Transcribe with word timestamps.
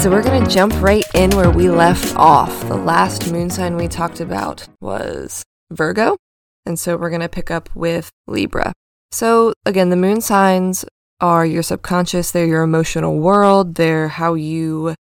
so 0.00 0.08
we're 0.08 0.22
going 0.22 0.42
to 0.42 0.50
jump 0.50 0.72
right 0.80 1.04
in 1.14 1.28
where 1.32 1.50
we 1.50 1.68
left 1.68 2.16
off. 2.16 2.58
The 2.68 2.76
last 2.76 3.30
moon 3.30 3.50
sign 3.50 3.76
we 3.76 3.86
talked 3.86 4.18
about 4.18 4.66
was 4.80 5.42
Virgo. 5.70 6.16
And 6.64 6.78
so 6.78 6.96
we're 6.96 7.10
going 7.10 7.20
to 7.20 7.28
pick 7.28 7.50
up 7.50 7.68
with 7.74 8.08
Libra. 8.26 8.72
So, 9.12 9.52
again, 9.66 9.90
the 9.90 9.96
moon 9.96 10.22
signs 10.22 10.86
are 11.20 11.44
your 11.44 11.62
subconscious, 11.62 12.30
they're 12.30 12.46
your 12.46 12.62
emotional 12.62 13.18
world, 13.18 13.74
they're 13.74 14.08
how 14.08 14.32
you 14.32 14.94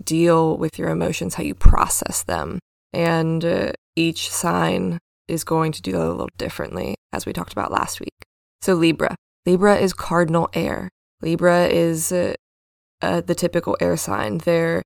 deal 0.00 0.56
with 0.56 0.78
your 0.78 0.90
emotions, 0.90 1.34
how 1.34 1.42
you 1.42 1.56
process 1.56 2.22
them. 2.22 2.60
And 2.92 3.44
uh, 3.44 3.72
each 3.96 4.30
sign 4.30 5.00
is 5.26 5.42
going 5.42 5.72
to 5.72 5.82
do 5.82 5.92
that 5.92 6.06
a 6.06 6.10
little 6.10 6.28
differently, 6.38 6.94
as 7.12 7.26
we 7.26 7.32
talked 7.32 7.52
about 7.52 7.72
last 7.72 7.98
week. 7.98 8.24
So, 8.62 8.74
Libra. 8.74 9.16
Libra 9.46 9.78
is 9.78 9.92
cardinal 9.92 10.48
air. 10.54 10.90
Libra 11.22 11.66
is 11.66 12.12
uh, 12.12 12.34
uh, 13.04 13.20
the 13.20 13.34
typical 13.34 13.76
air 13.80 13.96
sign. 13.96 14.38
They're 14.38 14.82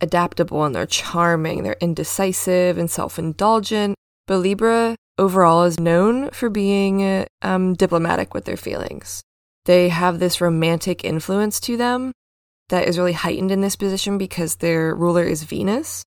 adaptable 0.00 0.64
and 0.64 0.74
they're 0.74 0.86
charming, 0.86 1.62
they're 1.62 1.76
indecisive 1.80 2.78
and 2.78 2.90
self 2.90 3.18
indulgent. 3.18 3.94
But 4.26 4.38
Libra 4.38 4.96
overall 5.18 5.64
is 5.64 5.80
known 5.80 6.30
for 6.30 6.50
being 6.50 7.26
um, 7.42 7.74
diplomatic 7.74 8.34
with 8.34 8.44
their 8.44 8.56
feelings. 8.56 9.22
They 9.64 9.88
have 9.88 10.18
this 10.18 10.40
romantic 10.40 11.04
influence 11.04 11.58
to 11.60 11.76
them 11.76 12.12
that 12.68 12.88
is 12.88 12.98
really 12.98 13.12
heightened 13.12 13.50
in 13.50 13.60
this 13.60 13.76
position 13.76 14.18
because 14.18 14.56
their 14.56 14.94
ruler 14.94 15.22
is 15.22 15.44
Venus. 15.44 16.04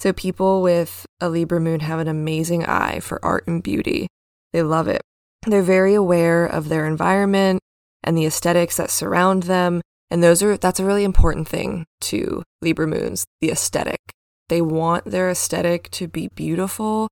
So 0.00 0.12
people 0.12 0.62
with 0.62 1.04
a 1.20 1.28
Libra 1.28 1.60
moon 1.60 1.80
have 1.80 1.98
an 1.98 2.08
amazing 2.08 2.64
eye 2.64 3.00
for 3.00 3.22
art 3.24 3.46
and 3.46 3.62
beauty. 3.62 4.08
They 4.52 4.62
love 4.62 4.88
it. 4.88 5.02
They're 5.46 5.62
very 5.62 5.94
aware 5.94 6.46
of 6.46 6.68
their 6.68 6.86
environment 6.86 7.60
and 8.04 8.16
the 8.16 8.26
aesthetics 8.26 8.76
that 8.76 8.90
surround 8.90 9.44
them, 9.44 9.80
and 10.10 10.22
those 10.22 10.42
are 10.42 10.56
that's 10.56 10.80
a 10.80 10.84
really 10.84 11.04
important 11.04 11.48
thing 11.48 11.86
to 12.02 12.42
Libra 12.62 12.86
moons, 12.86 13.24
the 13.40 13.50
aesthetic. 13.50 14.00
They 14.48 14.62
want 14.62 15.04
their 15.04 15.28
aesthetic 15.28 15.90
to 15.90 16.08
be 16.08 16.28
beautiful, 16.34 17.08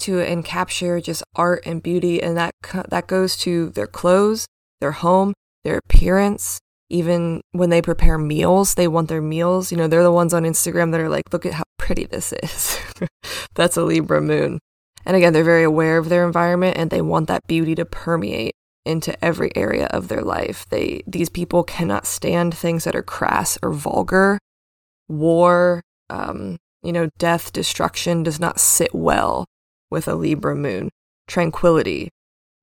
to 0.00 0.20
and 0.20 0.44
capture 0.44 1.00
just 1.00 1.22
art 1.34 1.62
and 1.66 1.82
beauty 1.82 2.22
and 2.22 2.36
that 2.36 2.52
that 2.88 3.06
goes 3.06 3.36
to 3.38 3.70
their 3.70 3.86
clothes, 3.86 4.46
their 4.80 4.92
home, 4.92 5.32
their 5.64 5.78
appearance, 5.78 6.60
even 6.88 7.40
when 7.52 7.70
they 7.70 7.82
prepare 7.82 8.18
meals, 8.18 8.74
they 8.74 8.88
want 8.88 9.08
their 9.08 9.22
meals. 9.22 9.72
You 9.72 9.78
know, 9.78 9.88
they're 9.88 10.02
the 10.02 10.12
ones 10.12 10.32
on 10.32 10.44
Instagram 10.44 10.92
that 10.92 11.00
are 11.00 11.08
like, 11.08 11.32
look 11.32 11.46
at 11.46 11.54
how 11.54 11.64
pretty 11.78 12.04
this 12.04 12.32
is. 12.42 12.78
That's 13.54 13.76
a 13.76 13.82
Libra 13.82 14.20
moon. 14.20 14.60
And 15.04 15.16
again, 15.16 15.32
they're 15.32 15.44
very 15.44 15.64
aware 15.64 15.98
of 15.98 16.08
their 16.08 16.26
environment 16.26 16.76
and 16.76 16.90
they 16.90 17.00
want 17.00 17.28
that 17.28 17.46
beauty 17.46 17.74
to 17.76 17.84
permeate 17.84 18.54
into 18.86 19.22
every 19.24 19.54
area 19.56 19.86
of 19.86 20.08
their 20.08 20.22
life. 20.22 20.66
They 20.70 21.02
these 21.06 21.28
people 21.28 21.64
cannot 21.64 22.06
stand 22.06 22.54
things 22.54 22.84
that 22.84 22.96
are 22.96 23.02
crass 23.02 23.58
or 23.62 23.72
vulgar. 23.72 24.38
War, 25.08 25.82
um, 26.10 26.56
you 26.82 26.92
know, 26.92 27.10
death, 27.18 27.52
destruction 27.52 28.22
does 28.22 28.40
not 28.40 28.60
sit 28.60 28.94
well 28.94 29.44
with 29.90 30.08
a 30.08 30.14
Libra 30.14 30.56
moon. 30.56 30.90
Tranquility 31.28 32.10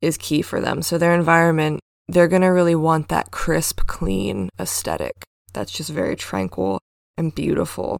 is 0.01 0.17
key 0.17 0.41
for 0.41 0.59
them. 0.59 0.81
So 0.81 0.97
their 0.97 1.13
environment, 1.13 1.79
they're 2.07 2.27
going 2.27 2.41
to 2.41 2.47
really 2.49 2.75
want 2.75 3.09
that 3.09 3.31
crisp, 3.31 3.81
clean 3.87 4.49
aesthetic 4.59 5.23
that's 5.53 5.71
just 5.71 5.89
very 5.89 6.15
tranquil 6.15 6.79
and 7.17 7.33
beautiful. 7.33 7.99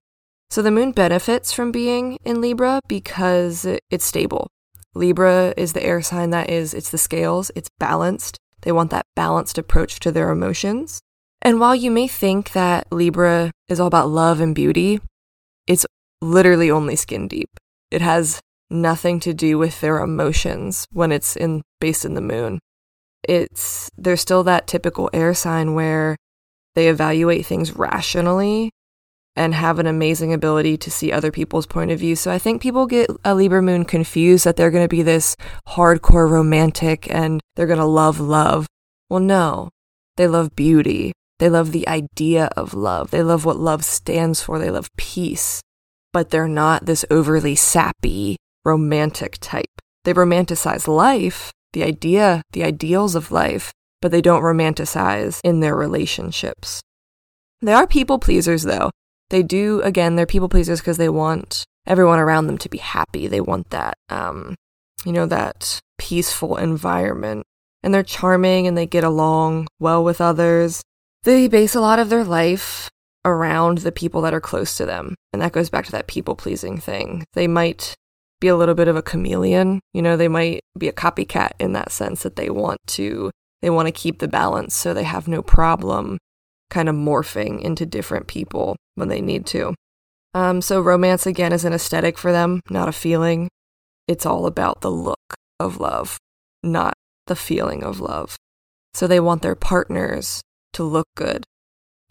So 0.50 0.62
the 0.62 0.72
moon 0.72 0.92
benefits 0.92 1.52
from 1.52 1.72
being 1.72 2.18
in 2.24 2.42
Libra 2.42 2.80
because 2.88 3.66
it's 3.90 4.06
stable. 4.06 4.48
Libra 4.96 5.54
is 5.58 5.74
the 5.74 5.84
air 5.84 6.02
sign 6.02 6.30
that 6.32 6.50
is, 6.50 6.74
it's 6.74 6.90
the 6.90 6.98
scales, 6.98 7.52
it's 7.56 7.70
balanced. 7.80 8.38
They 8.62 8.72
want 8.72 8.92
that 8.92 9.06
balanced 9.16 9.58
approach 9.58 10.00
to 10.02 10.12
their 10.12 10.30
emotions. 10.30 11.02
And 11.42 11.60
while 11.60 11.76
you 11.76 11.92
may 11.92 12.08
think 12.08 12.54
that 12.54 12.88
Libra 12.92 13.52
is 13.68 13.80
all 13.80 13.88
about 13.88 14.10
love 14.10 14.40
and 14.40 14.56
beauty, 14.56 15.02
it's 15.68 15.86
literally 16.22 16.72
only 16.72 16.96
skin 16.96 17.28
deep. 17.28 17.50
It 17.92 18.02
has 18.02 18.40
nothing 18.70 19.20
to 19.22 19.34
do 19.34 19.58
with 19.58 19.82
their 19.82 20.00
emotions 20.00 20.88
when 20.92 21.12
it's 21.12 21.36
in 21.36 21.62
based 21.80 22.06
in 22.06 22.14
the 22.14 22.22
moon. 22.22 22.60
It's 23.24 23.90
there's 23.98 24.22
still 24.22 24.44
that 24.44 24.68
typical 24.68 25.10
air 25.14 25.34
sign 25.34 25.74
where 25.74 26.16
they 26.76 26.88
evaluate 26.88 27.46
things 27.46 27.76
rationally 27.76 28.72
and 29.36 29.54
have 29.54 29.80
an 29.80 29.88
amazing 29.88 30.34
ability 30.34 30.78
to 30.78 30.92
see 30.92 31.12
other 31.12 31.32
people's 31.32 31.66
point 31.66 31.92
of 31.92 32.00
view. 32.00 32.16
So 32.16 32.32
I 32.32 32.38
think 32.38 32.62
people 32.62 32.86
get 32.86 33.10
a 33.26 33.34
Libra 33.34 33.62
moon 33.62 33.86
confused 33.86 34.46
that 34.46 34.56
they're 34.56 34.72
going 34.72 34.84
to 34.84 34.90
be 34.90 35.02
this 35.02 35.36
hardcore 35.70 36.30
romantic 36.30 37.10
and 37.14 37.42
they're 37.56 37.68
going 37.68 37.80
to 37.80 37.86
love 37.86 38.20
love. 38.20 38.68
Well, 39.10 39.20
no. 39.20 39.70
They 40.18 40.28
love 40.28 40.56
beauty. 40.56 41.14
They 41.40 41.50
love 41.50 41.72
the 41.72 41.88
idea 41.88 42.50
of 42.56 42.74
love. 42.74 43.12
They 43.12 43.24
love 43.24 43.46
what 43.46 43.58
love 43.58 43.84
stands 43.84 44.42
for. 44.42 44.60
They 44.60 44.70
love 44.70 44.90
peace. 44.98 45.62
But 46.12 46.30
they're 46.30 46.48
not 46.48 46.86
this 46.86 47.04
overly 47.10 47.56
sappy, 47.56 48.38
romantic 48.64 49.38
type. 49.42 49.82
They 50.04 50.14
romanticize 50.14 50.88
life, 50.88 51.52
the 51.74 51.84
idea, 51.84 52.44
the 52.52 52.64
ideals 52.64 53.16
of 53.16 53.32
life, 53.32 53.72
but 54.02 54.12
they 54.12 54.22
don't 54.22 54.44
romanticize 54.44 55.40
in 55.44 55.60
their 55.60 55.76
relationships. 55.76 56.82
They 57.62 57.74
are 57.74 57.88
people 57.88 58.20
pleasers, 58.20 58.64
though. 58.64 58.92
They 59.34 59.42
do, 59.42 59.82
again, 59.82 60.16
they're 60.16 60.28
people 60.28 60.48
pleasers 60.48 60.80
because 60.80 60.98
they 60.98 61.10
want 61.10 61.64
everyone 61.88 62.20
around 62.20 62.46
them 62.46 62.60
to 62.60 62.70
be 62.70 62.78
happy. 62.78 63.26
They 63.26 63.42
want 63.42 63.72
that, 63.72 63.96
um, 64.10 64.54
you 65.06 65.12
know, 65.12 65.26
that 65.26 65.80
peaceful 65.98 66.56
environment. 66.56 67.42
And 67.82 67.92
they're 67.92 68.04
charming 68.04 68.68
and 68.68 68.78
they 68.78 68.86
get 68.86 69.04
along 69.04 69.70
well 69.80 70.04
with 70.04 70.22
others. 70.22 70.84
They 71.24 71.48
base 71.48 71.74
a 71.74 71.82
lot 71.82 71.98
of 71.98 72.10
their 72.10 72.24
life 72.24 72.92
around 73.26 73.80
the 73.80 73.92
people 73.92 74.22
that 74.22 74.36
are 74.36 74.40
close 74.40 74.78
to 74.78 74.86
them. 74.86 75.16
And 75.34 75.42
that 75.42 75.52
goes 75.52 75.72
back 75.72 75.86
to 75.86 75.92
that 75.94 76.06
people 76.06 76.36
pleasing 76.36 76.78
thing. 76.78 77.26
They 77.34 77.48
might 77.48 77.96
be 78.40 78.50
a 78.50 78.56
little 78.56 78.76
bit 78.76 78.88
of 78.88 78.96
a 78.96 79.02
chameleon. 79.02 79.80
You 79.96 80.04
know, 80.04 80.16
they 80.16 80.28
might 80.28 80.60
be 80.78 80.90
a 80.90 80.94
copycat 80.94 81.54
in 81.60 81.74
that 81.74 81.92
sense 81.92 82.22
that 82.22 82.36
they 82.36 82.52
want 82.52 82.82
to 82.90 83.32
they 83.64 83.72
want 83.72 83.88
to 83.88 83.92
keep 83.92 84.20
the 84.20 84.28
balance 84.28 84.76
so 84.76 84.94
they 84.94 85.06
have 85.06 85.28
no 85.28 85.42
problem 85.42 86.20
kind 86.70 86.88
of 86.88 86.96
morphing 86.96 87.60
into 87.60 87.84
different 87.88 88.28
people 88.28 88.76
when 88.96 89.10
they 89.10 89.22
need 89.22 89.46
to. 89.48 89.74
Um, 90.34 90.62
so 90.62 90.82
romance 90.82 91.26
again 91.26 91.54
is 91.54 91.66
an 91.66 91.74
aesthetic 91.74 92.18
for 92.18 92.32
them, 92.32 92.62
not 92.70 92.90
a 92.90 92.94
feeling. 92.94 93.50
It's 94.08 94.26
all 94.26 94.46
about 94.46 94.82
the 94.82 94.92
look 94.92 95.36
of 95.60 95.80
love, 95.80 96.18
not 96.64 96.94
the 97.28 97.36
feeling 97.36 97.84
of 97.84 98.00
love. 98.00 98.36
So 98.94 99.08
they 99.08 99.20
want 99.20 99.42
their 99.42 99.56
partners 99.56 100.42
to 100.74 100.84
look 100.84 101.08
good, 101.16 101.46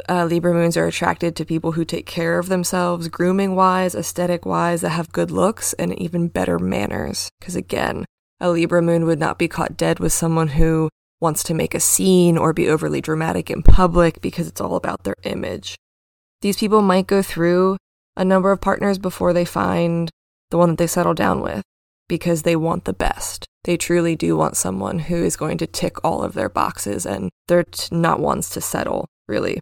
uh, 0.09 0.25
Libra 0.25 0.53
moons 0.53 0.77
are 0.77 0.87
attracted 0.87 1.37
to 1.37 1.45
people 1.45 1.73
who 1.73 1.85
take 1.85 2.07
care 2.07 2.39
of 2.39 2.49
themselves, 2.49 3.09
grooming 3.09 3.55
wise, 3.55 3.95
aesthetic 3.95 4.45
wise, 4.45 4.81
that 4.81 4.91
have 4.91 5.13
good 5.13 5.31
looks 5.31 5.73
and 5.75 5.97
even 5.99 6.29
better 6.29 6.59
manners. 6.59 7.31
Because 7.41 7.57
again, 7.57 8.05
a 8.41 8.51
Libra 8.51 8.83
moon 8.83 9.05
would 9.05 9.21
not 9.21 9.39
be 9.39 9.49
caught 9.49 9.77
dead 9.77 10.01
with 10.01 10.13
someone 10.13 10.49
who 10.49 10.89
wants 11.21 11.45
to 11.45 11.55
make 11.55 11.75
a 11.75 11.81
scene 11.81 12.37
or 12.37 12.53
be 12.53 12.69
overly 12.69 13.01
dramatic 13.01 13.51
in 13.51 13.63
public 13.63 14.21
because 14.21 14.49
it's 14.49 14.61
all 14.61 14.75
about 14.75 15.05
their 15.05 15.15
image. 15.23 15.77
These 16.43 16.57
people 16.59 16.83
might 16.83 17.07
go 17.07 17.23
through 17.23 17.77
a 18.17 18.25
number 18.25 18.53
of 18.53 18.61
partners 18.61 18.99
before 18.99 19.33
they 19.33 19.45
find 19.45 20.11
the 20.51 20.59
one 20.59 20.71
that 20.71 20.79
they 20.79 20.87
settle 20.87 21.15
down 21.15 21.41
with 21.41 21.63
because 22.09 22.43
they 22.43 22.57
want 22.57 22.85
the 22.85 22.93
best. 22.93 23.47
They 23.65 23.77
truly 23.77 24.17
do 24.17 24.37
want 24.37 24.57
someone 24.57 24.99
who 24.99 25.17
is 25.17 25.37
going 25.37 25.57
to 25.59 25.69
tick 25.69 26.05
all 26.05 26.23
of 26.23 26.35
their 26.35 26.49
boxes 26.49 27.07
and 27.07 27.31
they're 27.47 27.63
t- 27.63 27.95
not 27.95 28.21
ones 28.21 28.51
to 28.51 28.61
settle, 28.61 29.07
really. 29.29 29.61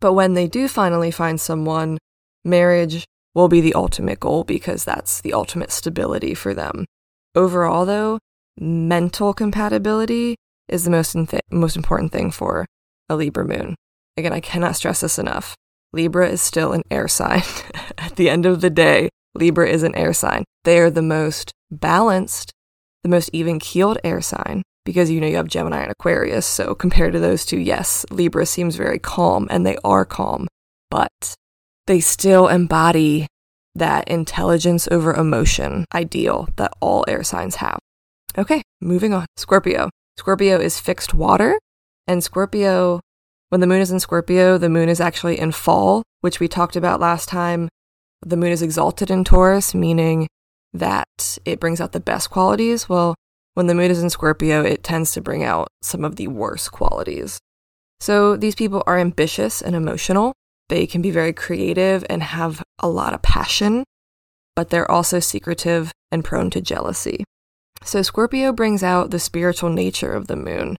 But 0.00 0.12
when 0.12 0.34
they 0.34 0.46
do 0.46 0.68
finally 0.68 1.10
find 1.10 1.40
someone, 1.40 1.98
marriage 2.44 3.04
will 3.34 3.48
be 3.48 3.60
the 3.60 3.74
ultimate 3.74 4.20
goal 4.20 4.44
because 4.44 4.84
that's 4.84 5.20
the 5.20 5.32
ultimate 5.32 5.72
stability 5.72 6.32
for 6.32 6.54
them. 6.54 6.84
Overall, 7.34 7.84
though, 7.84 8.20
mental 8.56 9.34
compatibility 9.34 10.36
is 10.68 10.84
the 10.84 10.90
most, 10.90 11.12
th- 11.12 11.42
most 11.50 11.74
important 11.74 12.12
thing 12.12 12.30
for 12.30 12.66
a 13.08 13.16
Libra 13.16 13.44
moon. 13.44 13.74
Again, 14.16 14.32
I 14.32 14.38
cannot 14.38 14.76
stress 14.76 15.00
this 15.00 15.18
enough. 15.18 15.56
Libra 15.94 16.28
is 16.28 16.42
still 16.42 16.72
an 16.72 16.82
air 16.90 17.06
sign. 17.06 17.42
At 17.98 18.16
the 18.16 18.28
end 18.28 18.46
of 18.46 18.60
the 18.60 18.70
day, 18.70 19.08
Libra 19.34 19.68
is 19.68 19.82
an 19.82 19.94
air 19.94 20.12
sign. 20.12 20.44
They 20.64 20.78
are 20.78 20.90
the 20.90 21.02
most 21.02 21.52
balanced, 21.70 22.52
the 23.02 23.08
most 23.08 23.30
even 23.32 23.58
keeled 23.58 23.98
air 24.02 24.20
sign 24.20 24.62
because 24.84 25.10
you 25.10 25.20
know 25.20 25.26
you 25.26 25.36
have 25.36 25.46
Gemini 25.46 25.82
and 25.82 25.92
Aquarius. 25.92 26.46
So 26.46 26.74
compared 26.74 27.12
to 27.12 27.20
those 27.20 27.46
two, 27.46 27.58
yes, 27.58 28.04
Libra 28.10 28.44
seems 28.44 28.76
very 28.76 28.98
calm 28.98 29.46
and 29.50 29.64
they 29.64 29.76
are 29.84 30.04
calm, 30.04 30.48
but 30.90 31.34
they 31.86 32.00
still 32.00 32.48
embody 32.48 33.28
that 33.74 34.08
intelligence 34.08 34.88
over 34.90 35.14
emotion 35.14 35.84
ideal 35.94 36.48
that 36.56 36.72
all 36.80 37.04
air 37.08 37.22
signs 37.22 37.56
have. 37.56 37.78
Okay, 38.36 38.62
moving 38.80 39.14
on. 39.14 39.26
Scorpio. 39.36 39.90
Scorpio 40.16 40.58
is 40.58 40.80
fixed 40.80 41.14
water, 41.14 41.58
and 42.06 42.22
Scorpio, 42.22 43.00
when 43.50 43.60
the 43.60 43.66
moon 43.66 43.80
is 43.80 43.90
in 43.90 44.00
Scorpio, 44.00 44.58
the 44.58 44.68
moon 44.68 44.88
is 44.88 45.00
actually 45.00 45.38
in 45.38 45.52
fall, 45.52 46.02
which 46.20 46.40
we 46.40 46.48
talked 46.48 46.76
about 46.76 47.00
last 47.00 47.28
time. 47.28 47.68
The 48.22 48.36
moon 48.36 48.52
is 48.52 48.62
exalted 48.62 49.10
in 49.10 49.24
Taurus, 49.24 49.74
meaning 49.74 50.28
that 50.72 51.38
it 51.44 51.60
brings 51.60 51.80
out 51.80 51.92
the 51.92 52.00
best 52.00 52.30
qualities. 52.30 52.88
Well, 52.88 53.14
when 53.54 53.68
the 53.68 53.74
moon 53.74 53.90
is 53.90 54.02
in 54.02 54.10
Scorpio, 54.10 54.62
it 54.62 54.82
tends 54.82 55.12
to 55.12 55.20
bring 55.20 55.44
out 55.44 55.68
some 55.82 56.04
of 56.04 56.16
the 56.16 56.28
worst 56.28 56.72
qualities. 56.72 57.38
So 58.00 58.36
these 58.36 58.56
people 58.56 58.82
are 58.86 58.98
ambitious 58.98 59.62
and 59.62 59.76
emotional. 59.76 60.32
They 60.68 60.86
can 60.86 61.02
be 61.02 61.10
very 61.10 61.32
creative 61.32 62.04
and 62.10 62.22
have 62.22 62.62
a 62.80 62.88
lot 62.88 63.14
of 63.14 63.22
passion, 63.22 63.84
but 64.56 64.70
they're 64.70 64.90
also 64.90 65.20
secretive 65.20 65.92
and 66.10 66.24
prone 66.24 66.50
to 66.50 66.60
jealousy. 66.60 67.24
So 67.84 68.02
Scorpio 68.02 68.52
brings 68.52 68.82
out 68.82 69.10
the 69.10 69.18
spiritual 69.18 69.70
nature 69.70 70.12
of 70.12 70.26
the 70.26 70.36
moon. 70.36 70.76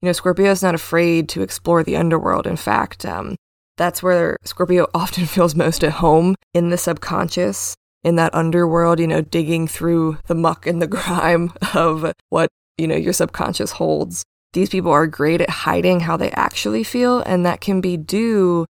You 0.00 0.06
know, 0.06 0.12
Scorpio 0.12 0.50
is 0.50 0.62
not 0.62 0.74
afraid 0.74 1.28
to 1.30 1.42
explore 1.42 1.82
the 1.82 1.96
underworld. 1.96 2.46
In 2.46 2.56
fact, 2.56 3.04
um, 3.04 3.36
that's 3.76 4.02
where 4.02 4.36
Scorpio 4.44 4.86
often 4.94 5.26
feels 5.26 5.54
most 5.54 5.82
at 5.82 5.92
home 5.92 6.34
in 6.54 6.70
the 6.70 6.78
subconscious, 6.78 7.74
in 8.04 8.16
that 8.16 8.34
underworld, 8.34 9.00
you 9.00 9.06
know, 9.06 9.20
digging 9.20 9.66
through 9.66 10.18
the 10.26 10.34
muck 10.34 10.66
and 10.66 10.80
the 10.80 10.86
grime 10.98 11.52
of 11.74 12.12
what, 12.28 12.48
you 12.76 12.86
know, 12.86 12.96
your 12.96 13.12
subconscious 13.12 13.72
holds. 13.72 14.24
These 14.52 14.70
people 14.70 14.92
are 14.92 15.06
great 15.06 15.40
at 15.40 15.50
hiding 15.50 16.00
how 16.00 16.16
they 16.16 16.30
actually 16.30 16.84
feel, 16.84 17.20
and 17.20 17.44
that 17.44 17.60
can 17.60 17.80
be 17.80 17.96
due 17.96 18.66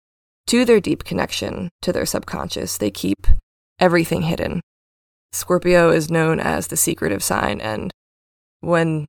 to 0.47 0.65
their 0.65 0.79
deep 0.79 1.03
connection 1.03 1.69
to 1.81 1.91
their 1.91 2.05
subconscious. 2.05 2.77
They 2.77 2.89
keep 2.89 3.27
everything 3.79 4.23
hidden. 4.23 4.61
Scorpio 5.33 5.91
is 5.91 6.09
known 6.09 6.39
as 6.39 6.67
the 6.67 6.77
secretive 6.77 7.21
sign, 7.21 7.61
and 7.61 7.91
when 8.61 9.05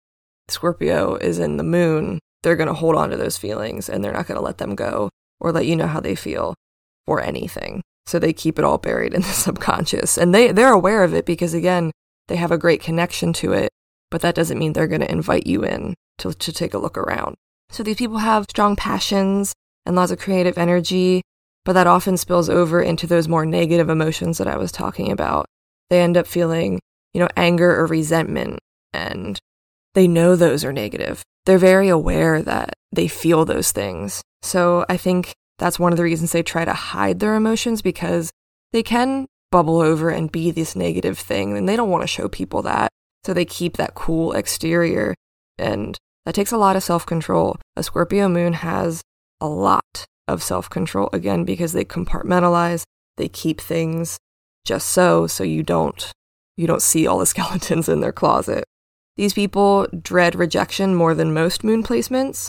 Scorpio 0.50 1.16
is 1.16 1.38
in 1.38 1.56
the 1.56 1.64
moon, 1.64 2.18
they're 2.42 2.56
going 2.56 2.68
to 2.68 2.74
hold 2.74 2.96
on 2.96 3.10
to 3.10 3.16
those 3.16 3.36
feelings 3.36 3.88
and 3.88 4.02
they're 4.02 4.12
not 4.12 4.26
going 4.26 4.38
to 4.38 4.44
let 4.44 4.58
them 4.58 4.74
go 4.74 5.10
or 5.40 5.52
let 5.52 5.66
you 5.66 5.76
know 5.76 5.86
how 5.86 6.00
they 6.00 6.14
feel 6.14 6.54
or 7.06 7.20
anything. 7.20 7.82
So 8.06 8.18
they 8.18 8.32
keep 8.32 8.58
it 8.58 8.64
all 8.64 8.78
buried 8.78 9.14
in 9.14 9.22
the 9.22 9.28
subconscious. 9.28 10.16
And 10.16 10.34
they, 10.34 10.52
they're 10.52 10.72
aware 10.72 11.04
of 11.04 11.14
it 11.14 11.26
because, 11.26 11.54
again, 11.54 11.90
they 12.28 12.36
have 12.36 12.52
a 12.52 12.58
great 12.58 12.82
connection 12.82 13.32
to 13.34 13.52
it, 13.52 13.70
but 14.10 14.20
that 14.22 14.34
doesn't 14.34 14.58
mean 14.58 14.72
they're 14.72 14.86
going 14.86 15.00
to 15.00 15.10
invite 15.10 15.46
you 15.46 15.64
in 15.64 15.94
to, 16.18 16.32
to 16.32 16.52
take 16.52 16.74
a 16.74 16.78
look 16.78 16.96
around. 16.96 17.36
So 17.70 17.82
these 17.82 17.96
people 17.96 18.18
have 18.18 18.46
strong 18.48 18.76
passions 18.76 19.52
and 19.84 19.96
lots 19.96 20.12
of 20.12 20.18
creative 20.18 20.56
energy, 20.56 21.22
but 21.64 21.74
that 21.74 21.86
often 21.86 22.16
spills 22.16 22.48
over 22.48 22.80
into 22.80 23.06
those 23.06 23.28
more 23.28 23.44
negative 23.44 23.90
emotions 23.90 24.38
that 24.38 24.48
I 24.48 24.56
was 24.56 24.72
talking 24.72 25.10
about. 25.10 25.46
They 25.90 26.00
end 26.00 26.16
up 26.16 26.26
feeling, 26.26 26.80
you 27.12 27.20
know, 27.20 27.28
anger 27.36 27.78
or 27.78 27.86
resentment, 27.86 28.58
and 28.92 29.38
they 29.94 30.08
know 30.08 30.36
those 30.36 30.64
are 30.64 30.72
negative. 30.72 31.22
They're 31.46 31.58
very 31.58 31.88
aware 31.88 32.42
that 32.42 32.74
they 32.92 33.08
feel 33.08 33.44
those 33.44 33.72
things. 33.72 34.22
So 34.42 34.84
I 34.88 34.96
think 34.96 35.32
that's 35.58 35.78
one 35.78 35.92
of 35.92 35.96
the 35.96 36.04
reasons 36.04 36.32
they 36.32 36.42
try 36.42 36.64
to 36.64 36.72
hide 36.72 37.20
their 37.20 37.34
emotions 37.34 37.82
because 37.82 38.30
they 38.72 38.82
can 38.82 39.26
bubble 39.50 39.80
over 39.80 40.10
and 40.10 40.30
be 40.30 40.50
this 40.50 40.76
negative 40.76 41.18
thing, 41.18 41.56
and 41.56 41.68
they 41.68 41.76
don't 41.76 41.90
want 41.90 42.02
to 42.02 42.08
show 42.08 42.28
people 42.28 42.62
that. 42.62 42.90
So 43.24 43.34
they 43.34 43.44
keep 43.44 43.76
that 43.76 43.94
cool 43.94 44.32
exterior, 44.32 45.14
and 45.58 45.96
that 46.24 46.34
takes 46.34 46.52
a 46.52 46.58
lot 46.58 46.76
of 46.76 46.82
self 46.82 47.06
control. 47.06 47.58
A 47.76 47.82
Scorpio 47.82 48.28
moon 48.28 48.52
has 48.54 49.02
a 49.40 49.48
lot 49.48 50.06
of 50.26 50.42
self 50.42 50.68
control, 50.68 51.08
again, 51.12 51.44
because 51.44 51.72
they 51.72 51.84
compartmentalize, 51.84 52.84
they 53.16 53.28
keep 53.28 53.60
things 53.60 54.18
just 54.64 54.90
so, 54.90 55.26
so 55.26 55.44
you 55.44 55.62
don't 55.62 56.12
you 56.56 56.66
don't 56.66 56.82
see 56.82 57.06
all 57.06 57.18
the 57.18 57.26
skeletons 57.34 57.88
in 57.88 58.00
their 58.00 58.12
closet. 58.12 58.64
These 59.18 59.34
people 59.34 59.88
dread 60.00 60.36
rejection 60.36 60.94
more 60.94 61.12
than 61.12 61.34
most 61.34 61.64
moon 61.64 61.82
placements, 61.82 62.46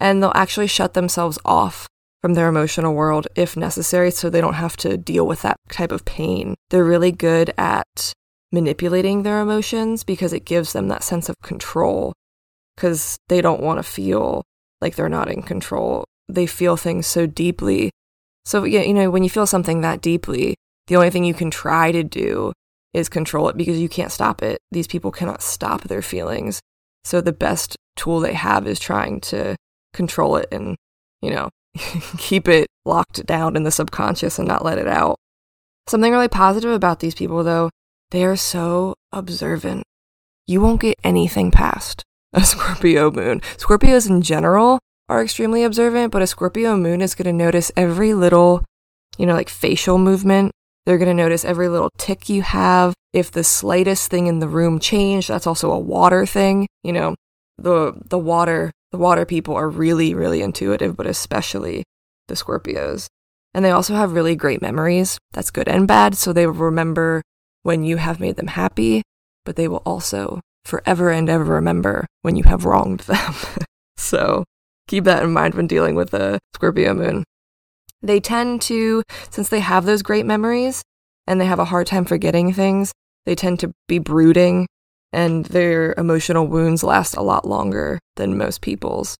and 0.00 0.20
they'll 0.20 0.32
actually 0.34 0.66
shut 0.66 0.94
themselves 0.94 1.38
off 1.44 1.86
from 2.20 2.34
their 2.34 2.48
emotional 2.48 2.92
world 2.92 3.28
if 3.36 3.56
necessary 3.56 4.10
so 4.10 4.28
they 4.28 4.40
don't 4.40 4.54
have 4.54 4.76
to 4.78 4.96
deal 4.96 5.28
with 5.28 5.42
that 5.42 5.56
type 5.70 5.92
of 5.92 6.04
pain. 6.04 6.56
They're 6.70 6.84
really 6.84 7.12
good 7.12 7.54
at 7.56 8.12
manipulating 8.50 9.22
their 9.22 9.40
emotions 9.40 10.02
because 10.02 10.32
it 10.32 10.44
gives 10.44 10.72
them 10.72 10.88
that 10.88 11.04
sense 11.04 11.28
of 11.28 11.36
control 11.40 12.12
because 12.74 13.16
they 13.28 13.40
don't 13.40 13.62
want 13.62 13.78
to 13.78 13.84
feel 13.84 14.42
like 14.80 14.96
they're 14.96 15.08
not 15.08 15.30
in 15.30 15.42
control. 15.42 16.04
They 16.28 16.46
feel 16.46 16.76
things 16.76 17.06
so 17.06 17.26
deeply. 17.26 17.92
So, 18.44 18.64
yeah, 18.64 18.80
you 18.80 18.94
know, 18.94 19.08
when 19.08 19.22
you 19.22 19.30
feel 19.30 19.46
something 19.46 19.82
that 19.82 20.00
deeply, 20.00 20.56
the 20.88 20.96
only 20.96 21.10
thing 21.10 21.24
you 21.24 21.34
can 21.34 21.52
try 21.52 21.92
to 21.92 22.02
do 22.02 22.52
is 22.94 23.08
control 23.08 23.48
it 23.48 23.56
because 23.56 23.78
you 23.78 23.88
can't 23.88 24.12
stop 24.12 24.42
it. 24.42 24.58
These 24.70 24.86
people 24.86 25.10
cannot 25.10 25.42
stop 25.42 25.82
their 25.82 26.02
feelings. 26.02 26.60
So 27.04 27.20
the 27.20 27.32
best 27.32 27.76
tool 27.96 28.20
they 28.20 28.34
have 28.34 28.66
is 28.66 28.80
trying 28.80 29.20
to 29.22 29.56
control 29.92 30.36
it 30.36 30.48
and, 30.52 30.76
you 31.20 31.30
know, 31.30 31.50
keep 32.18 32.48
it 32.48 32.68
locked 32.84 33.24
down 33.26 33.56
in 33.56 33.62
the 33.62 33.70
subconscious 33.70 34.38
and 34.38 34.48
not 34.48 34.64
let 34.64 34.78
it 34.78 34.88
out. 34.88 35.16
Something 35.86 36.12
really 36.12 36.28
positive 36.28 36.70
about 36.70 37.00
these 37.00 37.14
people, 37.14 37.42
though, 37.42 37.70
they 38.10 38.24
are 38.24 38.36
so 38.36 38.94
observant. 39.12 39.84
You 40.46 40.60
won't 40.60 40.80
get 40.80 40.96
anything 41.04 41.50
past 41.50 42.02
a 42.32 42.40
Scorpio 42.44 43.10
moon. 43.10 43.40
Scorpios 43.56 44.08
in 44.08 44.22
general 44.22 44.78
are 45.08 45.22
extremely 45.22 45.62
observant, 45.62 46.12
but 46.12 46.22
a 46.22 46.26
Scorpio 46.26 46.76
moon 46.76 47.00
is 47.00 47.14
going 47.14 47.26
to 47.26 47.32
notice 47.32 47.72
every 47.76 48.12
little, 48.12 48.64
you 49.16 49.26
know, 49.26 49.34
like 49.34 49.48
facial 49.48 49.98
movement 49.98 50.52
they're 50.88 50.96
going 50.96 51.14
to 51.14 51.22
notice 51.22 51.44
every 51.44 51.68
little 51.68 51.90
tic 51.98 52.30
you 52.30 52.40
have. 52.40 52.94
If 53.12 53.30
the 53.30 53.44
slightest 53.44 54.10
thing 54.10 54.26
in 54.26 54.38
the 54.38 54.48
room 54.48 54.78
changed, 54.78 55.28
that's 55.28 55.46
also 55.46 55.70
a 55.70 55.78
water 55.78 56.24
thing. 56.24 56.66
You 56.82 56.94
know, 56.94 57.14
the 57.58 57.92
the 58.06 58.16
water 58.16 58.72
the 58.90 58.96
water 58.96 59.26
people 59.26 59.54
are 59.54 59.68
really 59.68 60.14
really 60.14 60.40
intuitive, 60.40 60.96
but 60.96 61.06
especially 61.06 61.84
the 62.28 62.34
Scorpios. 62.34 63.06
And 63.52 63.66
they 63.66 63.70
also 63.70 63.96
have 63.96 64.14
really 64.14 64.34
great 64.34 64.62
memories. 64.62 65.18
That's 65.32 65.50
good 65.50 65.68
and 65.68 65.86
bad, 65.86 66.16
so 66.16 66.32
they 66.32 66.46
will 66.46 66.54
remember 66.54 67.20
when 67.64 67.82
you 67.82 67.98
have 67.98 68.18
made 68.18 68.36
them 68.36 68.46
happy, 68.46 69.02
but 69.44 69.56
they 69.56 69.68
will 69.68 69.82
also 69.84 70.40
forever 70.64 71.10
and 71.10 71.28
ever 71.28 71.44
remember 71.44 72.06
when 72.22 72.34
you 72.34 72.44
have 72.44 72.64
wronged 72.64 73.00
them. 73.00 73.34
so, 73.98 74.44
keep 74.86 75.04
that 75.04 75.22
in 75.22 75.34
mind 75.34 75.52
when 75.52 75.66
dealing 75.66 75.96
with 75.96 76.14
a 76.14 76.38
Scorpio 76.54 76.94
moon. 76.94 77.24
They 78.02 78.20
tend 78.20 78.62
to, 78.62 79.02
since 79.30 79.48
they 79.48 79.60
have 79.60 79.84
those 79.84 80.02
great 80.02 80.26
memories 80.26 80.82
and 81.26 81.40
they 81.40 81.46
have 81.46 81.58
a 81.58 81.66
hard 81.66 81.86
time 81.86 82.04
forgetting 82.04 82.52
things, 82.52 82.92
they 83.26 83.34
tend 83.34 83.60
to 83.60 83.72
be 83.86 83.98
brooding 83.98 84.66
and 85.12 85.46
their 85.46 85.94
emotional 85.96 86.46
wounds 86.46 86.82
last 86.82 87.16
a 87.16 87.22
lot 87.22 87.46
longer 87.46 87.98
than 88.16 88.38
most 88.38 88.60
people's. 88.60 89.16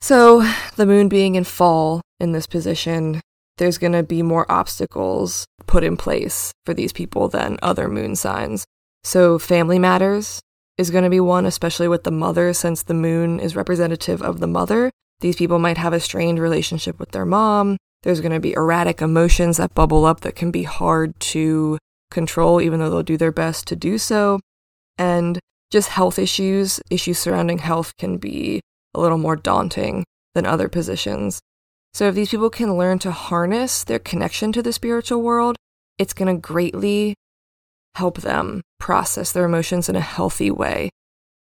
So, 0.00 0.48
the 0.76 0.86
moon 0.86 1.08
being 1.08 1.34
in 1.34 1.44
fall 1.44 2.00
in 2.20 2.32
this 2.32 2.46
position, 2.46 3.20
there's 3.58 3.78
going 3.78 3.92
to 3.92 4.02
be 4.02 4.22
more 4.22 4.50
obstacles 4.50 5.44
put 5.66 5.82
in 5.82 5.96
place 5.96 6.52
for 6.64 6.74
these 6.74 6.92
people 6.92 7.28
than 7.28 7.58
other 7.62 7.88
moon 7.88 8.14
signs. 8.14 8.64
So, 9.02 9.38
family 9.38 9.78
matters 9.78 10.40
is 10.76 10.90
going 10.90 11.04
to 11.04 11.10
be 11.10 11.20
one, 11.20 11.46
especially 11.46 11.88
with 11.88 12.04
the 12.04 12.12
mother, 12.12 12.52
since 12.52 12.84
the 12.84 12.94
moon 12.94 13.40
is 13.40 13.56
representative 13.56 14.22
of 14.22 14.38
the 14.38 14.46
mother. 14.46 14.90
These 15.20 15.36
people 15.36 15.58
might 15.58 15.78
have 15.78 15.92
a 15.92 16.00
strained 16.00 16.38
relationship 16.38 16.98
with 16.98 17.10
their 17.10 17.24
mom. 17.24 17.76
There's 18.02 18.20
going 18.20 18.32
to 18.32 18.40
be 18.40 18.52
erratic 18.52 19.02
emotions 19.02 19.56
that 19.56 19.74
bubble 19.74 20.04
up 20.04 20.20
that 20.20 20.36
can 20.36 20.50
be 20.50 20.62
hard 20.62 21.18
to 21.20 21.78
control, 22.10 22.60
even 22.60 22.78
though 22.78 22.88
they'll 22.90 23.02
do 23.02 23.16
their 23.16 23.32
best 23.32 23.66
to 23.68 23.76
do 23.76 23.98
so. 23.98 24.38
And 24.96 25.38
just 25.70 25.90
health 25.90 26.18
issues, 26.18 26.80
issues 26.90 27.18
surrounding 27.18 27.58
health 27.58 27.96
can 27.98 28.18
be 28.18 28.60
a 28.94 29.00
little 29.00 29.18
more 29.18 29.36
daunting 29.36 30.04
than 30.34 30.46
other 30.46 30.68
positions. 30.68 31.40
So, 31.94 32.06
if 32.08 32.14
these 32.14 32.30
people 32.30 32.50
can 32.50 32.76
learn 32.76 32.98
to 33.00 33.10
harness 33.10 33.84
their 33.84 33.98
connection 33.98 34.52
to 34.52 34.62
the 34.62 34.72
spiritual 34.72 35.22
world, 35.22 35.56
it's 35.98 36.14
going 36.14 36.34
to 36.34 36.40
greatly 36.40 37.14
help 37.96 38.18
them 38.18 38.62
process 38.78 39.32
their 39.32 39.44
emotions 39.44 39.88
in 39.88 39.96
a 39.96 40.00
healthy 40.00 40.50
way. 40.50 40.90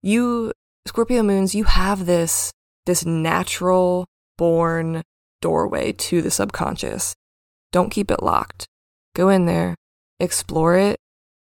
You, 0.02 0.52
Scorpio 0.86 1.22
moons, 1.22 1.54
you 1.54 1.64
have 1.64 2.06
this 2.06 2.52
this 2.86 3.04
natural 3.04 4.06
born 4.36 5.02
doorway 5.40 5.92
to 5.92 6.22
the 6.22 6.30
subconscious. 6.30 7.14
Don't 7.72 7.90
keep 7.90 8.10
it 8.10 8.22
locked. 8.22 8.66
Go 9.14 9.28
in 9.28 9.46
there, 9.46 9.74
explore 10.20 10.76
it, 10.76 10.96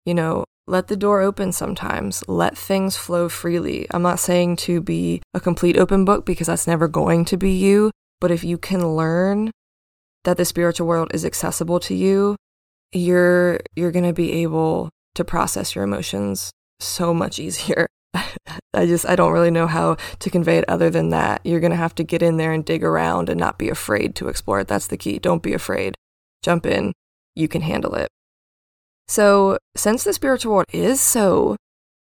you 0.04 0.14
know, 0.14 0.44
let 0.66 0.88
the 0.88 0.96
door 0.96 1.22
open 1.22 1.52
sometimes. 1.52 2.22
Let 2.28 2.56
things 2.56 2.96
flow 2.96 3.28
freely. 3.30 3.86
I'm 3.90 4.02
not 4.02 4.20
saying 4.20 4.56
to 4.56 4.82
be 4.82 5.22
a 5.32 5.40
complete 5.40 5.78
open 5.78 6.04
book 6.04 6.26
because 6.26 6.46
that's 6.46 6.66
never 6.66 6.88
going 6.88 7.24
to 7.26 7.38
be 7.38 7.52
you, 7.52 7.90
but 8.20 8.30
if 8.30 8.44
you 8.44 8.58
can 8.58 8.94
learn 8.94 9.50
that 10.24 10.36
the 10.36 10.44
spiritual 10.44 10.86
world 10.86 11.10
is 11.14 11.24
accessible 11.24 11.80
to 11.80 11.94
you, 11.94 12.36
you're 12.92 13.60
you're 13.76 13.90
going 13.90 14.04
to 14.04 14.12
be 14.12 14.32
able 14.42 14.90
to 15.14 15.24
process 15.24 15.74
your 15.74 15.84
emotions 15.84 16.50
so 16.80 17.14
much 17.14 17.38
easier. 17.46 17.86
I 18.74 18.86
just 18.86 19.06
I 19.06 19.16
don't 19.16 19.32
really 19.32 19.50
know 19.50 19.66
how 19.66 19.96
to 20.18 20.30
convey 20.30 20.58
it 20.58 20.64
other 20.68 20.90
than 20.90 21.10
that. 21.10 21.40
You're 21.44 21.60
going 21.60 21.72
to 21.72 21.76
have 21.76 21.94
to 21.96 22.04
get 22.04 22.22
in 22.22 22.36
there 22.36 22.52
and 22.52 22.64
dig 22.64 22.84
around 22.84 23.28
and 23.28 23.38
not 23.38 23.58
be 23.58 23.68
afraid 23.68 24.14
to 24.16 24.28
explore 24.28 24.60
it. 24.60 24.68
That's 24.68 24.86
the 24.86 24.96
key. 24.96 25.18
Don't 25.18 25.42
be 25.42 25.54
afraid. 25.54 25.94
Jump 26.42 26.66
in. 26.66 26.92
You 27.34 27.48
can 27.48 27.62
handle 27.62 27.94
it. 27.94 28.08
So, 29.06 29.58
since 29.74 30.04
the 30.04 30.12
spiritual 30.12 30.52
world 30.52 30.66
is 30.72 31.00
so 31.00 31.56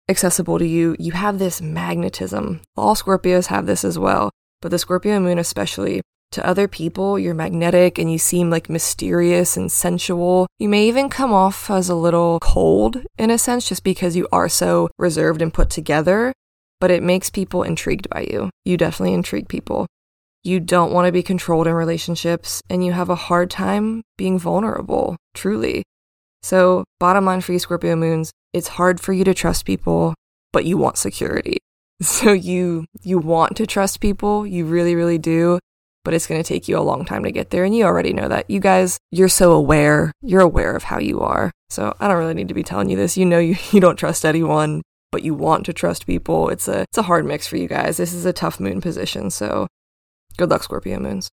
accessible 0.09 0.59
to 0.59 0.67
you, 0.67 0.97
you 0.99 1.13
have 1.13 1.39
this 1.39 1.63
magnetism. 1.63 2.63
All 2.77 2.97
Scorpios 2.97 3.47
have 3.47 3.67
this 3.67 3.85
as 3.85 3.99
well, 3.99 4.31
but 4.61 4.71
the 4.71 4.79
Scorpio 4.79 5.21
moon 5.21 5.39
especially 5.39 6.03
to 6.33 6.47
other 6.47 6.69
people, 6.69 7.19
you're 7.19 7.35
magnetic 7.35 7.99
and 7.99 8.11
you 8.11 8.19
seem 8.19 8.51
like 8.51 8.69
mysterious 8.69 9.57
and 9.57 9.71
sensual. 9.71 10.47
You 10.59 10.69
may 10.69 10.87
even 10.87 11.09
come 11.09 11.33
off 11.33 11.71
as 11.71 11.89
a 11.89 11.95
little 11.95 12.39
cold 12.41 13.03
in 13.19 13.31
a 13.31 13.39
sense 13.39 13.69
just 13.69 13.85
because 13.85 14.17
you 14.17 14.29
are 14.33 14.49
so 14.49 14.89
reserved 14.99 15.43
and 15.43 15.53
put 15.53 15.71
together, 15.71 16.33
but 16.81 16.91
it 16.91 17.03
makes 17.03 17.31
people 17.31 17.63
intrigued 17.63 18.09
by 18.09 18.27
you. 18.31 18.51
You 18.65 18.77
definitely 18.77 19.15
intrigue 19.15 19.49
people. 19.49 19.87
You 20.43 20.61
don't 20.61 20.93
want 20.93 21.07
to 21.07 21.13
be 21.13 21.23
controlled 21.23 21.67
in 21.67 21.75
relationships, 21.75 22.63
and 22.71 22.85
you 22.85 22.93
have 22.93 23.11
a 23.11 23.15
hard 23.15 23.51
time 23.51 24.03
being 24.17 24.39
vulnerable, 24.39 25.17
truly. 25.35 25.83
So, 26.43 26.85
bottom 26.99 27.27
line 27.27 27.43
for 27.43 27.53
you, 27.53 27.59
Scorpio 27.59 27.95
moons, 27.95 28.31
it's 28.55 28.69
hard 28.69 29.01
for 29.01 29.13
you 29.13 29.23
to 29.25 29.35
trust 29.35 29.67
people, 29.67 30.15
but 30.53 30.65
you 30.65 30.79
want 30.79 30.97
security. 30.97 31.59
So 32.03 32.33
you 32.33 32.87
you 33.03 33.19
want 33.19 33.59
to 33.59 33.67
trust 33.67 34.01
people, 34.01 34.47
you 34.47 34.65
really 34.65 34.95
really 34.95 35.19
do, 35.19 35.59
but 36.05 36.15
it's 36.15 36.27
going 36.27 36.43
to 36.43 36.49
take 36.49 36.69
you 36.69 36.79
a 36.79 36.81
long 36.81 37.05
time 37.05 37.25
to 37.25 37.33
get 37.33 37.51
there 37.51 37.65
and 37.65 37.75
you 37.75 37.85
already 37.85 38.13
know 38.13 38.29
that. 38.29 38.49
You 38.49 38.61
guys, 38.61 38.99
you're 39.11 39.29
so 39.29 39.53
aware. 39.53 40.13
You're 40.23 40.41
aware 40.41 40.75
of 40.75 40.85
how 40.85 40.99
you 40.99 41.21
are. 41.21 41.51
So, 41.69 41.95
I 42.01 42.09
don't 42.09 42.19
really 42.19 42.35
need 42.35 42.49
to 42.49 42.55
be 42.55 42.63
telling 42.63 42.91
you 42.91 42.97
this. 42.97 43.17
You 43.17 43.27
know 43.27 43.39
you 43.39 43.57
you 43.73 43.81
don't 43.81 43.97
trust 43.97 44.25
anyone, 44.25 44.83
but 45.13 45.23
you 45.23 45.35
want 45.35 45.67
to 45.67 45.73
trust 45.73 46.07
people. 46.07 46.49
It's 46.49 46.69
a 46.69 46.83
it's 46.83 46.99
a 46.99 47.03
hard 47.03 47.27
mix 47.27 47.47
for 47.47 47.57
you 47.57 47.69
guys. 47.69 47.97
This 47.97 48.13
is 48.13 48.27
a 48.27 48.33
tough 48.33 48.61
moon 48.61 48.81
position, 48.81 49.31
so 49.31 49.67
good 50.37 50.51
luck 50.51 50.63
Scorpio 50.63 50.99
moons. 50.99 51.29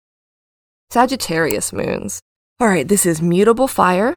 Sagittarius 0.91 1.73
moons. 1.73 2.19
All 2.59 2.67
right, 2.67 2.87
this 2.87 3.05
is 3.05 3.21
mutable 3.21 3.67
fire. 3.67 4.13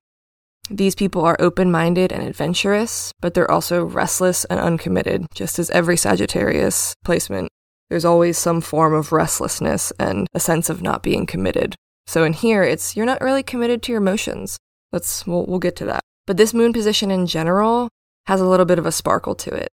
These 0.70 0.94
people 0.94 1.24
are 1.24 1.36
open 1.40 1.70
minded 1.70 2.12
and 2.12 2.22
adventurous, 2.22 3.10
but 3.20 3.34
they're 3.34 3.50
also 3.50 3.84
restless 3.84 4.44
and 4.44 4.60
uncommitted, 4.60 5.26
just 5.34 5.58
as 5.58 5.70
every 5.70 5.96
Sagittarius 5.96 6.94
placement. 7.04 7.48
There's 7.90 8.04
always 8.04 8.37
some 8.37 8.61
form 8.61 8.95
of 8.95 9.12
restlessness 9.12 9.92
and 9.99 10.26
a 10.35 10.40
sense 10.40 10.68
of 10.68 10.83
not 10.83 11.02
being 11.02 11.26
committed. 11.26 11.75
So 12.07 12.25
in 12.25 12.33
here, 12.33 12.62
it's 12.62 12.97
you're 12.97 13.07
not 13.07 13.21
really 13.21 13.42
committed 13.42 13.83
to 13.83 13.92
your 13.92 14.00
emotions. 14.00 14.59
Let's 14.92 15.26
we'll, 15.26 15.47
we'll 15.47 15.59
get 15.59 15.76
to 15.76 15.85
that. 15.87 16.00
But 16.26 16.37
this 16.37 16.54
moon 16.54 16.73
position 16.73 17.11
in 17.11 17.26
general 17.26 17.88
has 18.26 18.40
a 18.40 18.47
little 18.47 18.66
bit 18.66 18.78
of 18.78 18.87
a 18.87 18.92
sparkle 18.92 19.35
to 19.37 19.54
it 19.54 19.68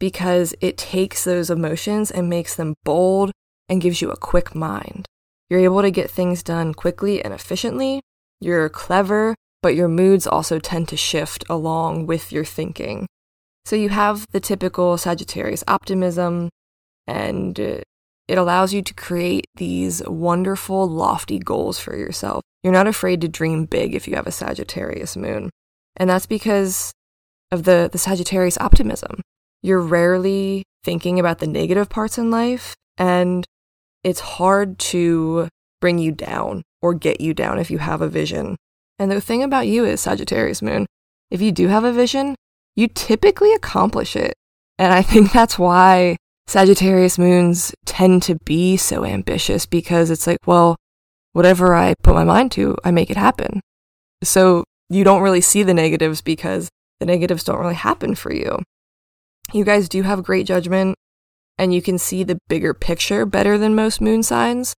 because 0.00 0.54
it 0.60 0.76
takes 0.76 1.24
those 1.24 1.50
emotions 1.50 2.10
and 2.10 2.28
makes 2.28 2.56
them 2.56 2.74
bold 2.84 3.30
and 3.68 3.80
gives 3.80 4.02
you 4.02 4.10
a 4.10 4.16
quick 4.16 4.54
mind. 4.54 5.06
You're 5.48 5.60
able 5.60 5.82
to 5.82 5.90
get 5.90 6.10
things 6.10 6.42
done 6.42 6.74
quickly 6.74 7.24
and 7.24 7.32
efficiently. 7.32 8.00
You're 8.40 8.68
clever 8.68 9.36
but 9.62 9.76
your 9.76 9.88
moods 9.88 10.26
also 10.26 10.58
tend 10.58 10.88
to 10.88 10.96
shift 10.96 11.44
along 11.48 12.06
with 12.06 12.32
your 12.32 12.44
thinking. 12.44 13.06
So 13.64 13.76
you 13.76 13.90
have 13.90 14.26
the 14.32 14.40
typical 14.40 14.98
Sagittarius 14.98 15.62
optimism, 15.68 16.50
and 17.06 17.58
uh, 17.58 17.80
it 18.28 18.38
allows 18.38 18.72
you 18.72 18.82
to 18.82 18.94
create 18.94 19.46
these 19.56 20.02
wonderful, 20.06 20.88
lofty 20.88 21.38
goals 21.38 21.78
for 21.78 21.96
yourself. 21.96 22.42
You're 22.62 22.72
not 22.72 22.86
afraid 22.86 23.20
to 23.20 23.28
dream 23.28 23.64
big 23.64 23.94
if 23.94 24.06
you 24.06 24.14
have 24.14 24.26
a 24.26 24.32
Sagittarius 24.32 25.16
moon. 25.16 25.50
And 25.96 26.08
that's 26.08 26.26
because 26.26 26.92
of 27.50 27.64
the, 27.64 27.90
the 27.92 27.98
Sagittarius 27.98 28.58
optimism. 28.58 29.20
You're 29.62 29.80
rarely 29.80 30.64
thinking 30.84 31.20
about 31.20 31.38
the 31.38 31.46
negative 31.46 31.88
parts 31.88 32.18
in 32.18 32.30
life, 32.30 32.74
and 32.96 33.44
it's 34.02 34.20
hard 34.20 34.78
to 34.78 35.48
bring 35.80 35.98
you 35.98 36.12
down 36.12 36.62
or 36.80 36.94
get 36.94 37.20
you 37.20 37.34
down 37.34 37.58
if 37.58 37.70
you 37.70 37.78
have 37.78 38.00
a 38.00 38.08
vision. 38.08 38.56
And 38.98 39.10
the 39.10 39.20
thing 39.20 39.42
about 39.42 39.66
you 39.66 39.84
is, 39.84 40.00
Sagittarius 40.00 40.62
moon, 40.62 40.86
if 41.30 41.40
you 41.40 41.52
do 41.52 41.68
have 41.68 41.84
a 41.84 41.92
vision, 41.92 42.34
you 42.74 42.88
typically 42.88 43.52
accomplish 43.52 44.16
it. 44.16 44.34
And 44.78 44.92
I 44.92 45.02
think 45.02 45.32
that's 45.32 45.58
why 45.58 46.16
Sagittarius 46.46 47.18
moons 47.18 47.74
tend 47.86 48.22
to 48.24 48.36
be 48.44 48.76
so 48.76 49.04
ambitious 49.04 49.66
because 49.66 50.10
it's 50.10 50.26
like, 50.26 50.38
well, 50.46 50.76
whatever 51.32 51.74
I 51.74 51.94
put 52.02 52.14
my 52.14 52.24
mind 52.24 52.52
to, 52.52 52.76
I 52.84 52.90
make 52.90 53.10
it 53.10 53.16
happen. 53.16 53.60
So 54.22 54.64
you 54.88 55.04
don't 55.04 55.22
really 55.22 55.40
see 55.40 55.62
the 55.62 55.74
negatives 55.74 56.20
because 56.20 56.68
the 57.00 57.06
negatives 57.06 57.44
don't 57.44 57.58
really 57.58 57.74
happen 57.74 58.14
for 58.14 58.32
you. 58.32 58.58
You 59.52 59.64
guys 59.64 59.88
do 59.88 60.02
have 60.02 60.22
great 60.22 60.46
judgment 60.46 60.96
and 61.58 61.74
you 61.74 61.82
can 61.82 61.98
see 61.98 62.22
the 62.22 62.38
bigger 62.48 62.74
picture 62.74 63.24
better 63.24 63.56
than 63.56 63.74
most 63.74 64.00
moon 64.00 64.22
signs 64.22 64.74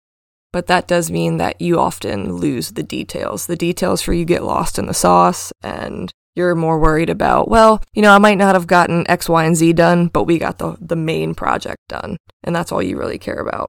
but 0.54 0.68
that 0.68 0.86
does 0.86 1.10
mean 1.10 1.38
that 1.38 1.60
you 1.60 1.80
often 1.80 2.34
lose 2.34 2.70
the 2.70 2.84
details. 2.84 3.46
The 3.46 3.56
details 3.56 4.02
for 4.02 4.12
you 4.12 4.24
get 4.24 4.44
lost 4.44 4.78
in 4.78 4.86
the 4.86 4.94
sauce 4.94 5.52
and 5.64 6.12
you're 6.34 6.54
more 6.54 6.78
worried 6.78 7.10
about, 7.10 7.48
well, 7.48 7.82
you 7.92 8.02
know, 8.02 8.12
I 8.12 8.18
might 8.18 8.38
not 8.38 8.54
have 8.54 8.66
gotten 8.66 9.08
X, 9.08 9.28
Y, 9.28 9.44
and 9.44 9.56
Z 9.56 9.72
done, 9.74 10.08
but 10.08 10.24
we 10.24 10.38
got 10.38 10.58
the, 10.58 10.76
the 10.80 10.96
main 10.96 11.34
project 11.34 11.78
done. 11.88 12.16
And 12.42 12.54
that's 12.54 12.72
all 12.72 12.82
you 12.82 12.98
really 12.98 13.18
care 13.18 13.38
about. 13.38 13.68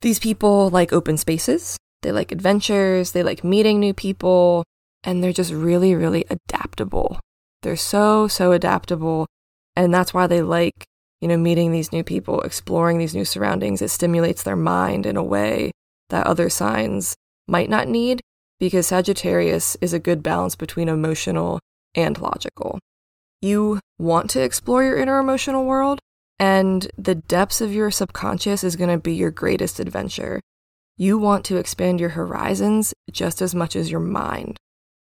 These 0.00 0.18
people 0.18 0.70
like 0.70 0.92
open 0.92 1.16
spaces, 1.16 1.76
they 2.02 2.12
like 2.12 2.32
adventures, 2.32 3.12
they 3.12 3.22
like 3.22 3.44
meeting 3.44 3.78
new 3.78 3.92
people, 3.92 4.64
and 5.04 5.22
they're 5.22 5.32
just 5.32 5.52
really, 5.52 5.94
really 5.94 6.24
adaptable. 6.30 7.20
They're 7.62 7.76
so, 7.76 8.26
so 8.26 8.52
adaptable. 8.52 9.26
And 9.76 9.92
that's 9.92 10.14
why 10.14 10.26
they 10.26 10.40
like 10.40 10.86
you 11.20 11.28
know, 11.28 11.36
meeting 11.36 11.70
these 11.70 11.92
new 11.92 12.02
people, 12.02 12.40
exploring 12.40 12.98
these 12.98 13.14
new 13.14 13.24
surroundings, 13.24 13.82
it 13.82 13.90
stimulates 13.90 14.42
their 14.42 14.56
mind 14.56 15.04
in 15.04 15.16
a 15.16 15.22
way 15.22 15.70
that 16.08 16.26
other 16.26 16.48
signs 16.48 17.14
might 17.46 17.68
not 17.68 17.88
need 17.88 18.20
because 18.60 18.86
Sagittarius 18.86 19.76
is 19.80 19.92
a 19.92 19.98
good 19.98 20.22
balance 20.22 20.54
between 20.54 20.88
emotional 20.88 21.58
and 21.96 22.16
logical. 22.20 22.78
You 23.42 23.80
want 23.98 24.30
to 24.30 24.42
explore 24.42 24.84
your 24.84 24.98
inner 24.98 25.18
emotional 25.18 25.64
world, 25.64 25.98
and 26.38 26.86
the 26.96 27.16
depths 27.16 27.60
of 27.60 27.74
your 27.74 27.90
subconscious 27.90 28.62
is 28.62 28.76
going 28.76 28.90
to 28.90 28.98
be 28.98 29.14
your 29.14 29.32
greatest 29.32 29.80
adventure. 29.80 30.40
You 30.96 31.18
want 31.18 31.44
to 31.46 31.56
expand 31.56 31.98
your 31.98 32.10
horizons 32.10 32.94
just 33.10 33.42
as 33.42 33.54
much 33.54 33.74
as 33.74 33.90
your 33.90 34.00
mind. 34.00 34.58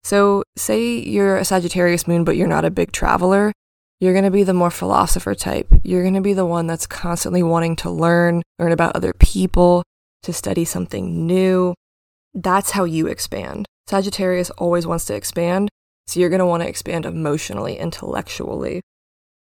So, 0.02 0.42
say 0.56 0.98
you're 0.98 1.36
a 1.36 1.44
Sagittarius 1.44 2.08
moon, 2.08 2.24
but 2.24 2.36
you're 2.36 2.48
not 2.48 2.64
a 2.64 2.70
big 2.70 2.90
traveler, 2.90 3.52
you're 4.00 4.12
going 4.12 4.24
to 4.24 4.30
be 4.30 4.42
the 4.42 4.52
more 4.52 4.70
philosopher 4.70 5.34
type. 5.34 5.68
You're 5.82 6.02
going 6.02 6.14
to 6.14 6.20
be 6.20 6.34
the 6.34 6.44
one 6.44 6.66
that's 6.66 6.86
constantly 6.86 7.42
wanting 7.42 7.76
to 7.76 7.90
learn, 7.90 8.42
learn 8.58 8.72
about 8.72 8.96
other 8.96 9.12
people, 9.12 9.82
to 10.24 10.32
study 10.32 10.64
something 10.64 11.26
new. 11.26 11.74
That's 12.34 12.72
how 12.72 12.84
you 12.84 13.06
expand. 13.06 13.66
Sagittarius 13.86 14.50
always 14.50 14.86
wants 14.86 15.04
to 15.06 15.14
expand, 15.14 15.68
so 16.06 16.20
you're 16.20 16.30
going 16.30 16.40
to 16.40 16.46
want 16.46 16.62
to 16.62 16.68
expand 16.68 17.06
emotionally, 17.06 17.78
intellectually. 17.78 18.82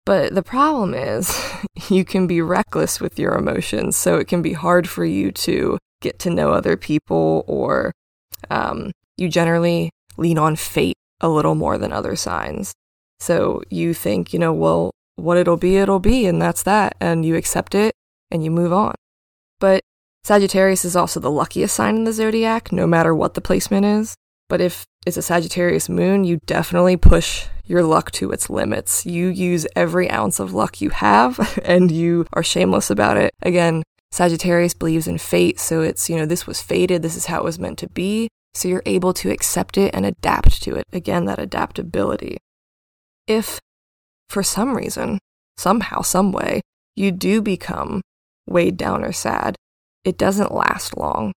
But 0.06 0.34
the 0.34 0.42
problem 0.42 0.94
is, 0.94 1.36
you 1.88 2.04
can 2.04 2.26
be 2.26 2.40
reckless 2.40 3.00
with 3.00 3.18
your 3.18 3.34
emotions, 3.34 3.96
so 3.96 4.16
it 4.16 4.28
can 4.28 4.42
be 4.42 4.52
hard 4.52 4.88
for 4.88 5.04
you 5.04 5.32
to 5.32 5.78
get 6.00 6.18
to 6.20 6.30
know 6.30 6.52
other 6.52 6.76
people, 6.76 7.44
or 7.46 7.92
um, 8.50 8.92
you 9.16 9.28
generally 9.28 9.90
lean 10.16 10.38
on 10.38 10.56
fate 10.56 10.96
a 11.20 11.28
little 11.28 11.54
more 11.54 11.78
than 11.78 11.92
other 11.92 12.16
signs. 12.16 12.74
So 13.18 13.62
you 13.70 13.94
think, 13.94 14.32
you 14.32 14.38
know, 14.38 14.52
well, 14.52 14.90
what 15.16 15.38
it'll 15.38 15.56
be, 15.56 15.76
it'll 15.76 16.00
be, 16.00 16.26
and 16.26 16.40
that's 16.40 16.62
that. 16.64 16.96
And 17.00 17.24
you 17.24 17.36
accept 17.36 17.74
it 17.74 17.94
and 18.30 18.44
you 18.44 18.50
move 18.50 18.72
on. 18.72 18.94
But 19.60 19.82
Sagittarius 20.24 20.86
is 20.86 20.96
also 20.96 21.20
the 21.20 21.30
luckiest 21.30 21.74
sign 21.74 21.96
in 21.96 22.04
the 22.04 22.12
zodiac, 22.12 22.72
no 22.72 22.86
matter 22.86 23.14
what 23.14 23.34
the 23.34 23.42
placement 23.42 23.84
is. 23.84 24.14
But 24.48 24.62
if 24.62 24.86
it's 25.06 25.18
a 25.18 25.22
Sagittarius 25.22 25.90
moon, 25.90 26.24
you 26.24 26.38
definitely 26.46 26.96
push 26.96 27.46
your 27.66 27.82
luck 27.82 28.10
to 28.12 28.32
its 28.32 28.48
limits. 28.48 29.04
You 29.04 29.28
use 29.28 29.66
every 29.76 30.10
ounce 30.10 30.40
of 30.40 30.54
luck 30.54 30.80
you 30.80 30.88
have 30.90 31.58
and 31.64 31.90
you 31.90 32.26
are 32.32 32.42
shameless 32.42 32.88
about 32.88 33.18
it. 33.18 33.34
Again, 33.42 33.82
Sagittarius 34.12 34.72
believes 34.72 35.06
in 35.06 35.18
fate, 35.18 35.60
so 35.60 35.82
it's, 35.82 36.08
you 36.08 36.16
know, 36.16 36.24
this 36.24 36.46
was 36.46 36.62
fated, 36.62 37.02
this 37.02 37.16
is 37.16 37.26
how 37.26 37.40
it 37.40 37.44
was 37.44 37.58
meant 37.58 37.78
to 37.80 37.88
be. 37.90 38.28
So 38.54 38.68
you're 38.68 38.82
able 38.86 39.12
to 39.14 39.30
accept 39.30 39.76
it 39.76 39.94
and 39.94 40.06
adapt 40.06 40.62
to 40.62 40.76
it. 40.76 40.84
Again, 40.92 41.26
that 41.26 41.38
adaptability. 41.38 42.38
If, 43.26 43.60
for 44.30 44.42
some 44.42 44.74
reason, 44.74 45.18
somehow, 45.58 46.00
some 46.00 46.32
way, 46.32 46.62
you 46.94 47.10
do 47.10 47.42
become 47.42 48.00
weighed 48.46 48.76
down 48.76 49.04
or 49.04 49.12
sad, 49.12 49.56
it 50.04 50.18
doesn't 50.18 50.54
last 50.54 50.96
long. 50.96 51.32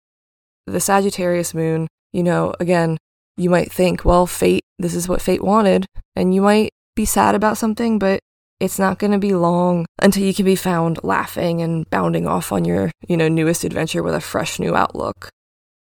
The 0.67 0.81
Sagittarius 0.81 1.55
moon, 1.55 1.89
you 2.13 2.23
know, 2.23 2.55
again, 2.59 2.97
you 3.37 3.51
might 3.51 3.73
think, 3.73 4.05
well, 4.05 4.27
fate, 4.27 4.63
this 4.79 4.95
is 4.95 5.09
what 5.09 5.23
fate 5.23 5.43
wanted, 5.43 5.87
and 6.17 6.35
you 6.35 6.41
might 6.41 6.71
be 6.97 7.05
sad 7.05 7.35
about 7.35 7.59
something, 7.59 7.99
but 7.99 8.21
it's 8.61 8.79
not 8.79 8.99
going 8.99 9.11
to 9.13 9.19
be 9.19 9.35
long 9.35 9.85
until 10.01 10.25
you 10.25 10.33
can 10.33 10.45
be 10.45 10.57
found 10.57 11.01
laughing 11.03 11.61
and 11.61 11.89
bounding 11.91 12.27
off 12.27 12.53
on 12.53 12.65
your, 12.65 12.91
you 13.09 13.17
know, 13.17 13.29
newest 13.29 13.65
adventure 13.65 14.03
with 14.03 14.15
a 14.15 14.21
fresh 14.21 14.59
new 14.59 14.75
outlook. 14.75 15.29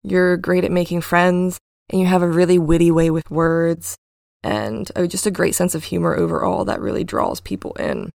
You're 0.02 0.36
great 0.36 0.64
at 0.64 0.72
making 0.72 1.00
friends, 1.00 1.58
and 1.88 2.00
you 2.00 2.06
have 2.06 2.22
a 2.22 2.28
really 2.28 2.58
witty 2.58 2.90
way 2.90 3.10
with 3.10 3.30
words, 3.30 3.96
and 4.42 4.90
uh, 4.96 5.06
just 5.06 5.26
a 5.26 5.30
great 5.30 5.54
sense 5.54 5.74
of 5.74 5.84
humor 5.84 6.14
overall 6.14 6.64
that 6.66 6.80
really 6.80 7.04
draws 7.04 7.40
people 7.40 7.72
in. 7.74 8.10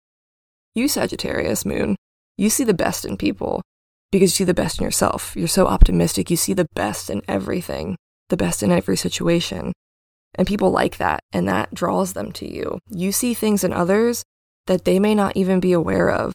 You, 0.74 0.88
Sagittarius 0.88 1.66
moon, 1.66 1.96
you 2.38 2.50
see 2.50 2.64
the 2.64 2.74
best 2.74 3.06
in 3.06 3.18
people 3.18 3.62
because 4.12 4.32
you 4.32 4.36
see 4.36 4.44
the 4.44 4.54
best 4.54 4.80
in 4.80 4.86
yourself. 4.86 5.36
You're 5.36 5.48
so 5.48 5.68
optimistic. 5.68 6.30
You 6.30 6.38
see 6.38 6.54
the 6.54 6.68
best 6.76 7.10
in 7.10 7.22
everything, 7.28 7.98
the 8.30 8.38
best 8.38 8.64
in 8.64 8.72
every 8.72 8.98
situation. 8.98 9.74
And 10.36 10.48
people 10.48 10.72
like 10.72 10.98
that, 10.98 11.22
and 11.32 11.48
that 11.48 11.74
draws 11.74 12.14
them 12.14 12.32
to 12.34 12.52
you. 12.52 12.80
You 12.90 13.12
see 13.12 13.34
things 13.34 13.64
in 13.64 13.72
others 13.72 14.24
that 14.68 14.86
they 14.86 15.00
may 15.00 15.16
not 15.16 15.36
even 15.36 15.60
be 15.60 15.72
aware 15.72 16.10
of. 16.10 16.34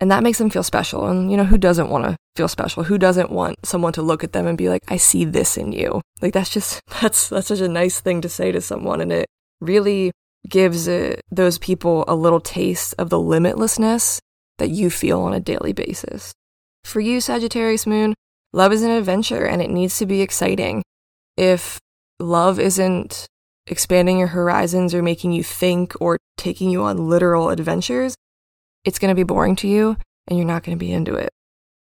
And 0.00 0.10
that 0.10 0.22
makes 0.22 0.38
them 0.38 0.50
feel 0.50 0.62
special. 0.62 1.06
And, 1.06 1.30
you 1.30 1.36
know, 1.36 1.44
who 1.44 1.58
doesn't 1.58 1.90
want 1.90 2.04
to 2.04 2.16
feel 2.36 2.48
special? 2.48 2.84
Who 2.84 2.98
doesn't 2.98 3.30
want 3.30 3.56
someone 3.64 3.92
to 3.94 4.02
look 4.02 4.22
at 4.22 4.32
them 4.32 4.46
and 4.46 4.56
be 4.56 4.68
like, 4.68 4.82
I 4.88 4.96
see 4.96 5.24
this 5.24 5.56
in 5.56 5.72
you? 5.72 6.00
Like, 6.22 6.32
that's 6.32 6.50
just, 6.50 6.80
that's, 7.00 7.28
that's 7.28 7.48
such 7.48 7.60
a 7.60 7.68
nice 7.68 8.00
thing 8.00 8.20
to 8.20 8.28
say 8.28 8.52
to 8.52 8.60
someone. 8.60 9.00
And 9.00 9.12
it 9.12 9.26
really 9.60 10.12
gives 10.48 10.88
uh, 10.88 11.16
those 11.30 11.58
people 11.58 12.04
a 12.06 12.14
little 12.14 12.40
taste 12.40 12.94
of 12.98 13.10
the 13.10 13.18
limitlessness 13.18 14.20
that 14.58 14.70
you 14.70 14.90
feel 14.90 15.20
on 15.20 15.34
a 15.34 15.40
daily 15.40 15.72
basis. 15.72 16.32
For 16.84 17.00
you, 17.00 17.20
Sagittarius 17.20 17.86
moon, 17.86 18.14
love 18.52 18.72
is 18.72 18.82
an 18.82 18.90
adventure 18.90 19.44
and 19.44 19.60
it 19.60 19.70
needs 19.70 19.98
to 19.98 20.06
be 20.06 20.22
exciting. 20.22 20.82
If 21.36 21.78
love 22.18 22.58
isn't 22.58 23.26
expanding 23.66 24.18
your 24.18 24.28
horizons 24.28 24.94
or 24.94 25.02
making 25.02 25.32
you 25.32 25.44
think 25.44 25.94
or 26.00 26.16
taking 26.36 26.70
you 26.70 26.82
on 26.82 27.08
literal 27.08 27.50
adventures, 27.50 28.14
it's 28.84 28.98
going 28.98 29.10
to 29.10 29.14
be 29.14 29.22
boring 29.22 29.56
to 29.56 29.68
you 29.68 29.96
and 30.26 30.38
you're 30.38 30.46
not 30.46 30.62
going 30.62 30.76
to 30.76 30.84
be 30.84 30.92
into 30.92 31.14
it. 31.14 31.30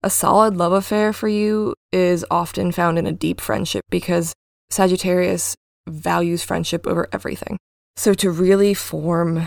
A 0.01 0.09
solid 0.09 0.55
love 0.55 0.71
affair 0.71 1.11
for 1.11 1.27
you 1.27 1.73
is 1.91 2.25
often 2.31 2.71
found 2.71 2.97
in 2.97 3.05
a 3.05 3.11
deep 3.11 3.41
friendship 3.41 3.83
because 3.89 4.33
Sagittarius 4.69 5.55
values 5.87 6.43
friendship 6.43 6.87
over 6.87 7.07
everything. 7.11 7.57
So, 7.97 8.13
to 8.13 8.31
really 8.31 8.73
form 8.73 9.45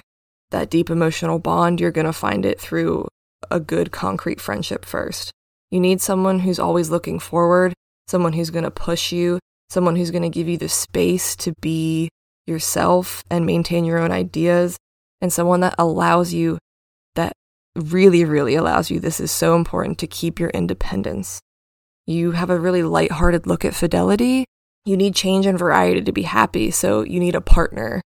that 0.50 0.68
deep 0.68 0.90
emotional 0.90 1.38
bond, 1.38 1.80
you're 1.80 1.90
going 1.90 2.06
to 2.06 2.12
find 2.12 2.44
it 2.44 2.60
through 2.60 3.08
a 3.50 3.60
good 3.60 3.92
concrete 3.92 4.40
friendship 4.40 4.84
first. 4.84 5.30
You 5.70 5.80
need 5.80 6.00
someone 6.00 6.40
who's 6.40 6.58
always 6.58 6.90
looking 6.90 7.18
forward, 7.18 7.72
someone 8.06 8.34
who's 8.34 8.50
going 8.50 8.64
to 8.64 8.70
push 8.70 9.12
you, 9.12 9.38
someone 9.70 9.96
who's 9.96 10.10
going 10.10 10.22
to 10.22 10.28
give 10.28 10.48
you 10.48 10.58
the 10.58 10.68
space 10.68 11.34
to 11.36 11.54
be 11.60 12.08
yourself 12.46 13.22
and 13.30 13.46
maintain 13.46 13.84
your 13.84 13.98
own 13.98 14.10
ideas, 14.10 14.76
and 15.20 15.32
someone 15.32 15.60
that 15.60 15.74
allows 15.78 16.34
you, 16.34 16.58
that 17.14 17.32
really, 17.74 18.24
really 18.24 18.54
allows 18.54 18.90
you. 18.90 19.00
This 19.00 19.20
is 19.20 19.30
so 19.30 19.54
important 19.54 19.98
to 19.98 20.06
keep 20.06 20.38
your 20.38 20.50
independence. 20.50 21.40
You 22.06 22.32
have 22.32 22.50
a 22.50 22.58
really 22.58 22.82
lighthearted 22.82 23.46
look 23.46 23.64
at 23.64 23.74
fidelity. 23.74 24.44
You 24.84 24.96
need 24.96 25.14
change 25.14 25.46
and 25.46 25.58
variety 25.58 26.02
to 26.02 26.12
be 26.12 26.22
happy, 26.22 26.70
so 26.70 27.02
you 27.02 27.20
need 27.20 27.36
a 27.36 27.40
partner 27.40 28.02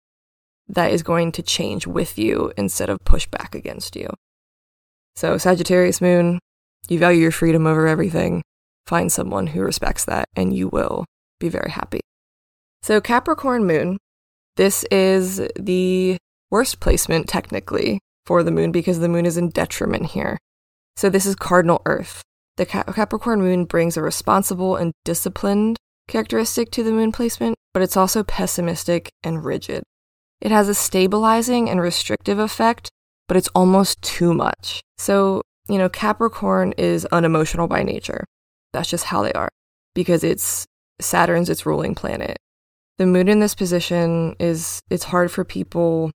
that 0.69 0.91
is 0.91 1.03
going 1.03 1.33
to 1.33 1.43
change 1.43 1.87
with 1.87 2.19
you 2.19 2.53
instead 2.57 2.89
of 2.89 3.05
push 3.05 3.27
back 3.27 3.55
against 3.55 3.95
you. 3.95 4.09
So, 5.15 5.39
Sagittarius 5.39 6.01
moon, 6.01 6.39
you 6.89 6.99
value 6.99 7.21
your 7.21 7.31
freedom 7.31 7.67
over 7.67 7.87
everything. 7.87 8.43
Find 8.87 9.13
someone 9.13 9.49
who 9.49 9.63
respects 9.63 10.05
that, 10.07 10.27
and 10.35 10.55
you 10.55 10.69
will 10.69 11.05
be 11.39 11.49
very 11.49 11.71
happy. 11.71 12.01
So, 12.83 13.01
Capricorn 13.01 13.65
moon, 13.65 13.99
this 14.57 14.85
is 14.91 15.41
the 15.59 16.19
worst 16.51 16.81
placement 16.81 17.29
technically 17.29 18.01
for 18.27 18.43
the 18.43 18.51
moon 18.51 18.73
because 18.73 19.01
the 19.01 19.09
moon 19.09 19.27
is 19.27 19.37
in 19.37 19.51
detriment 19.51 20.07
here. 20.07 20.39
So, 20.97 21.09
this 21.09 21.27
is 21.27 21.37
cardinal 21.37 21.83
earth. 21.87 22.23
The 22.57 22.67
Capricorn 22.67 23.41
moon 23.41 23.65
brings 23.65 23.97
a 23.97 24.03
responsible 24.03 24.77
and 24.77 24.93
disciplined 25.05 25.77
characteristic 26.09 26.71
to 26.73 26.83
the 26.83 26.93
moon 26.93 27.13
placement, 27.13 27.57
but 27.73 27.83
it's 27.83 27.97
also 27.97 28.23
pessimistic 28.23 29.11
and 29.23 29.45
rigid. 29.45 29.83
It 30.41 30.51
has 30.51 30.69
a 30.69 30.75
stabilizing 30.75 31.71
and 31.71 31.81
restrictive 31.81 32.39
effect, 32.39 32.91
but 33.33 33.39
it's 33.39 33.49
almost 33.55 34.03
too 34.03 34.35
much. 34.35 34.83
So, 34.99 35.41
you 35.67 35.79
know, 35.79 35.89
Capricorn 35.89 36.75
is 36.77 37.07
unemotional 37.07 37.67
by 37.67 37.83
nature. 37.83 38.27
That's 38.75 38.91
just 38.91 39.05
how 39.05 39.23
they 39.23 39.33
are 39.33 39.49
because 39.95 40.23
it's 40.23 40.67
Saturn's 41.01 41.49
its 41.49 41.65
ruling 41.65 41.95
planet. 41.95 42.37
The 42.99 43.07
moon 43.07 43.29
in 43.29 43.41
this 43.41 43.55
position 43.55 44.37
is 44.39 44.83
it's 44.91 45.05
hard 45.05 45.31
for 45.31 45.47
people 45.47 46.11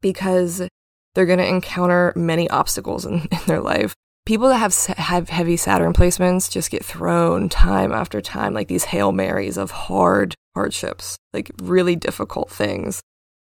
because 0.00 0.66
they're 1.14 1.26
going 1.26 1.40
to 1.40 1.46
encounter 1.46 2.14
many 2.16 2.48
obstacles 2.48 3.04
in, 3.04 3.28
in 3.30 3.40
their 3.46 3.60
life. 3.60 3.94
People 4.24 4.48
that 4.48 4.56
have 4.56 4.74
have 4.96 5.28
heavy 5.28 5.58
Saturn 5.58 5.92
placements 5.92 6.50
just 6.50 6.70
get 6.70 6.82
thrown 6.82 7.50
time 7.50 7.92
after 7.92 8.22
time 8.22 8.54
like 8.54 8.68
these 8.68 8.84
hail 8.84 9.12
marys 9.12 9.58
of 9.58 9.72
hard 9.72 10.34
hardships, 10.54 11.18
like 11.34 11.50
really 11.60 11.96
difficult 11.96 12.48
things. 12.48 13.02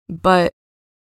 But 0.09 0.51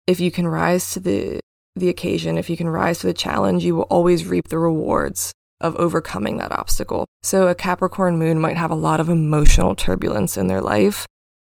if 0.07 0.19
you 0.19 0.29
can 0.29 0.45
rise 0.45 0.91
to 0.91 0.99
the 0.99 1.39
the 1.75 1.89
occasion, 1.89 2.37
if 2.37 2.49
you 2.49 2.57
can 2.57 2.69
rise 2.69 2.99
to 2.99 3.07
the 3.07 3.13
challenge, 3.13 3.63
you 3.63 3.75
will 3.75 3.83
always 3.83 4.25
reap 4.25 4.47
the 4.47 4.59
rewards 4.59 5.33
of 5.59 5.75
overcoming 5.75 6.37
that 6.37 6.51
obstacle. 6.51 7.05
So 7.23 7.47
a 7.47 7.55
Capricorn 7.55 8.17
moon 8.17 8.39
might 8.39 8.57
have 8.57 8.71
a 8.71 8.75
lot 8.75 8.99
of 8.99 9.09
emotional 9.09 9.75
turbulence 9.75 10.37
in 10.37 10.47
their 10.47 10.61
life, 10.61 11.05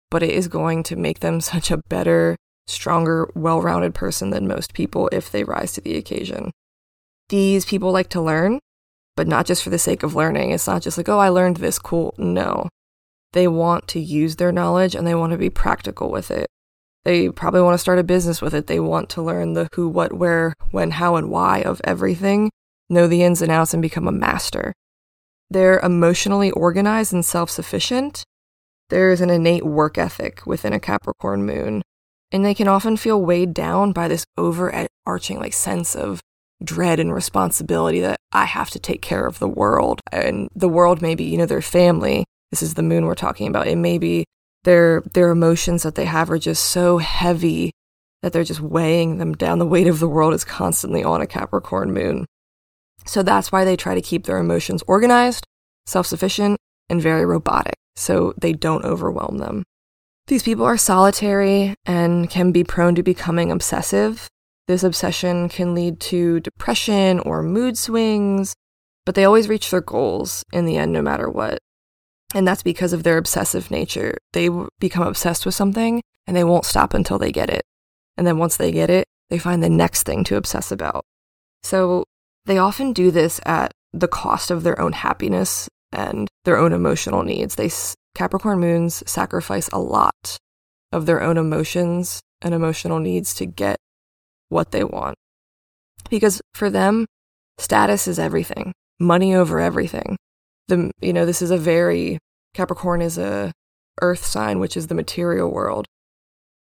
but 0.10 0.24
it 0.24 0.32
is 0.32 0.48
going 0.48 0.84
to 0.84 0.96
make 0.96 1.20
them 1.20 1.42
such 1.54 1.72
a 1.72 1.82
better, 1.90 2.36
stronger, 2.68 3.30
well-rounded 3.36 3.94
person 3.94 4.30
than 4.30 4.48
most 4.48 4.74
people 4.74 5.10
if 5.12 5.32
they 5.32 5.44
rise 5.44 5.74
to 5.74 5.82
the 5.82 5.98
occasion. 5.98 6.52
These 7.30 7.66
people 7.66 7.92
like 7.92 8.10
to 8.10 8.22
learn, 8.22 8.60
but 9.16 9.28
not 9.28 9.46
just 9.46 9.64
for 9.64 9.70
the 9.70 9.80
sake 9.80 10.04
of 10.04 10.16
learning. 10.16 10.52
It's 10.52 10.68
not 10.68 10.82
just 10.82 10.98
like, 10.98 11.10
oh, 11.10 11.20
I 11.20 11.30
learned 11.30 11.58
this, 11.58 11.80
cool. 11.80 12.14
No. 12.18 12.70
They 13.32 13.48
want 13.48 13.88
to 13.90 14.00
use 14.00 14.36
their 14.36 14.52
knowledge 14.52 14.96
and 14.96 15.08
they 15.08 15.16
want 15.16 15.32
to 15.32 15.38
be 15.38 15.50
practical 15.50 16.12
with 16.12 16.30
it. 16.30 16.48
They 17.06 17.30
probably 17.30 17.62
want 17.62 17.74
to 17.74 17.80
start 17.80 18.00
a 18.00 18.04
business 18.04 18.42
with 18.42 18.54
it. 18.54 18.68
They 18.68 18.80
want 18.80 19.10
to 19.10 19.22
learn 19.22 19.54
the 19.54 19.68
who, 19.76 19.90
what, 19.90 20.14
where, 20.14 20.54
when, 20.72 20.92
how, 20.92 21.16
and 21.16 21.30
why 21.30 21.62
of 21.62 21.82
everything, 21.84 22.50
know 22.90 23.08
the 23.08 23.24
ins 23.24 23.42
and 23.42 23.52
outs, 23.52 23.74
and 23.74 23.82
become 23.82 24.08
a 24.08 24.12
master. 24.12 24.74
They're 25.50 25.80
emotionally 25.80 26.52
organized 26.52 27.14
and 27.14 27.26
self 27.26 27.50
sufficient. 27.50 28.24
There's 28.90 29.22
an 29.22 29.30
innate 29.30 29.66
work 29.66 29.98
ethic 29.98 30.46
within 30.46 30.74
a 30.74 30.80
Capricorn 30.80 31.46
moon, 31.46 31.82
and 32.32 32.46
they 32.46 32.54
can 32.54 32.68
often 32.68 32.96
feel 32.96 33.22
weighed 33.22 33.54
down 33.54 33.92
by 33.92 34.08
this 34.08 34.26
overarching 34.38 35.40
like 35.40 35.54
sense 35.54 35.96
of 35.96 36.22
dread 36.64 37.00
and 37.00 37.14
responsibility 37.14 38.00
that 38.00 38.18
I 38.32 38.46
have 38.46 38.70
to 38.72 38.80
take 38.80 39.02
care 39.02 39.26
of 39.26 39.40
the 39.40 39.48
world. 39.48 40.00
And 40.12 40.50
the 40.56 40.70
world 40.70 41.02
may 41.02 41.16
be, 41.16 41.26
you 41.26 41.38
know, 41.38 41.46
their 41.46 41.62
family. 41.62 42.26
This 42.52 42.62
is 42.62 42.76
the 42.76 42.84
moon 42.84 43.06
we're 43.06 43.16
talking 43.16 43.48
about. 43.48 43.68
It 43.68 43.78
may 43.78 43.98
be 43.98 44.26
their 44.64 45.02
their 45.14 45.30
emotions 45.30 45.84
that 45.84 45.96
they 45.96 46.06
have 46.06 46.32
are 46.32 46.38
just 46.38 46.64
so 46.64 46.98
heavy 46.98 47.72
that 48.22 48.32
they're 48.32 48.44
just 48.44 48.62
weighing 48.62 49.18
them 49.18 49.34
down. 49.34 49.60
The 49.60 49.66
weight 49.66 49.88
of 49.88 50.00
the 50.00 50.08
world 50.08 50.34
is 50.34 50.46
constantly 50.46 51.04
on 51.04 51.22
a 51.22 51.28
Capricorn 51.28 51.94
moon. 51.94 52.26
So 53.06 53.22
that's 53.22 53.52
why 53.52 53.66
they 53.66 53.76
try 53.76 53.96
to 53.96 54.02
keep 54.02 54.26
their 54.26 54.38
emotions 54.38 54.82
organized, 54.88 55.46
self-sufficient, 55.86 56.58
and 56.90 57.02
very 57.02 57.26
robotic 57.26 57.76
so 57.96 58.34
they 58.40 58.54
don't 58.54 58.86
overwhelm 58.86 59.38
them. 59.38 59.64
These 60.28 60.44
people 60.44 60.66
are 60.66 60.78
solitary 60.78 61.76
and 61.86 62.30
can 62.30 62.52
be 62.54 62.64
prone 62.64 62.96
to 62.96 63.04
becoming 63.04 63.52
obsessive. 63.52 64.30
This 64.68 64.84
obsession 64.84 65.50
can 65.50 65.76
lead 65.76 66.00
to 66.02 66.40
depression 66.40 67.20
or 67.20 67.44
mood 67.44 67.78
swings, 67.78 68.56
but 69.06 69.16
they 69.16 69.26
always 69.26 69.50
reach 69.50 69.70
their 69.70 69.82
goals 69.82 70.44
in 70.54 70.66
the 70.66 70.78
end 70.78 70.94
no 70.94 71.02
matter 71.02 71.30
what. 71.30 71.60
And 72.34 72.48
that's 72.48 72.64
because 72.64 72.94
of 72.94 73.04
their 73.04 73.18
obsessive 73.18 73.70
nature. 73.70 74.18
They 74.34 74.50
become 74.80 75.08
obsessed 75.08 75.46
with 75.46 75.56
something 75.56 76.02
and 76.26 76.36
they 76.36 76.44
won't 76.44 76.66
stop 76.66 76.94
until 76.94 77.20
they 77.20 77.32
get 77.32 77.50
it. 77.50 77.64
And 78.18 78.26
then 78.26 78.38
once 78.38 78.58
they 78.58 78.72
get 78.72 78.90
it, 78.90 79.06
they 79.30 79.38
find 79.38 79.64
the 79.64 79.70
next 79.70 80.04
thing 80.04 80.24
to 80.26 80.36
obsess 80.36 80.72
about. 80.72 81.06
So 81.62 82.06
they 82.46 82.58
often 82.58 82.94
do 82.94 83.12
this 83.12 83.40
at 83.46 83.72
the 83.94 84.08
cost 84.08 84.52
of 84.52 84.64
their 84.64 84.80
own 84.82 84.94
happiness 84.94 85.70
and 85.92 86.28
their 86.44 86.58
own 86.58 86.74
emotional 86.74 87.24
needs. 87.24 87.56
They 87.56 87.70
Capricorn 88.16 88.60
moons 88.60 89.04
sacrifice 89.08 89.70
a 89.70 89.80
lot 89.80 90.38
of 90.92 91.06
their 91.06 91.22
own 91.22 91.38
emotions 91.38 92.22
and 92.42 92.54
emotional 92.54 93.00
needs 93.00 93.34
to 93.36 93.46
get 93.46 93.78
what 94.50 94.72
they 94.72 94.84
want. 94.84 95.16
Because 96.10 96.42
for 96.54 96.70
them, 96.70 97.08
status 97.58 98.08
is 98.08 98.20
everything. 98.20 98.74
Money 99.00 99.34
over 99.34 99.60
everything 99.60 100.18
the 100.68 100.92
you 101.02 101.14
know 101.14 101.26
this 101.26 101.42
is 101.42 101.52
a 101.52 101.58
very 101.58 102.18
Capricorn 102.54 103.02
is 103.02 103.18
a 103.18 103.52
earth 104.02 104.26
sign 104.26 104.60
which 104.60 104.78
is 104.78 104.88
the 104.88 104.96
material 104.96 105.52
world. 105.52 105.86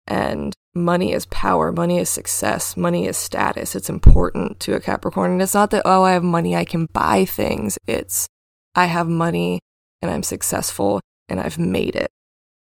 And 0.05 0.53
money 0.75 1.13
is 1.13 1.25
power 1.27 1.71
money 1.71 1.97
is 1.97 2.09
success 2.09 2.75
money 2.75 3.07
is 3.07 3.17
status. 3.17 3.75
It's 3.75 3.89
important 3.89 4.59
to 4.61 4.75
a 4.75 4.79
Capricorn. 4.79 5.31
And 5.31 5.41
it's 5.41 5.53
not 5.53 5.71
that 5.71 5.83
oh 5.85 6.03
I 6.03 6.11
have 6.13 6.23
money 6.23 6.55
I 6.55 6.65
can 6.65 6.87
buy 6.91 7.25
things. 7.25 7.77
It's 7.87 8.27
I 8.75 8.85
have 8.85 9.07
money 9.07 9.59
and 10.01 10.11
I'm 10.11 10.23
successful 10.23 10.99
and 11.29 11.39
I've 11.39 11.59
made 11.59 11.95
it. 11.95 12.09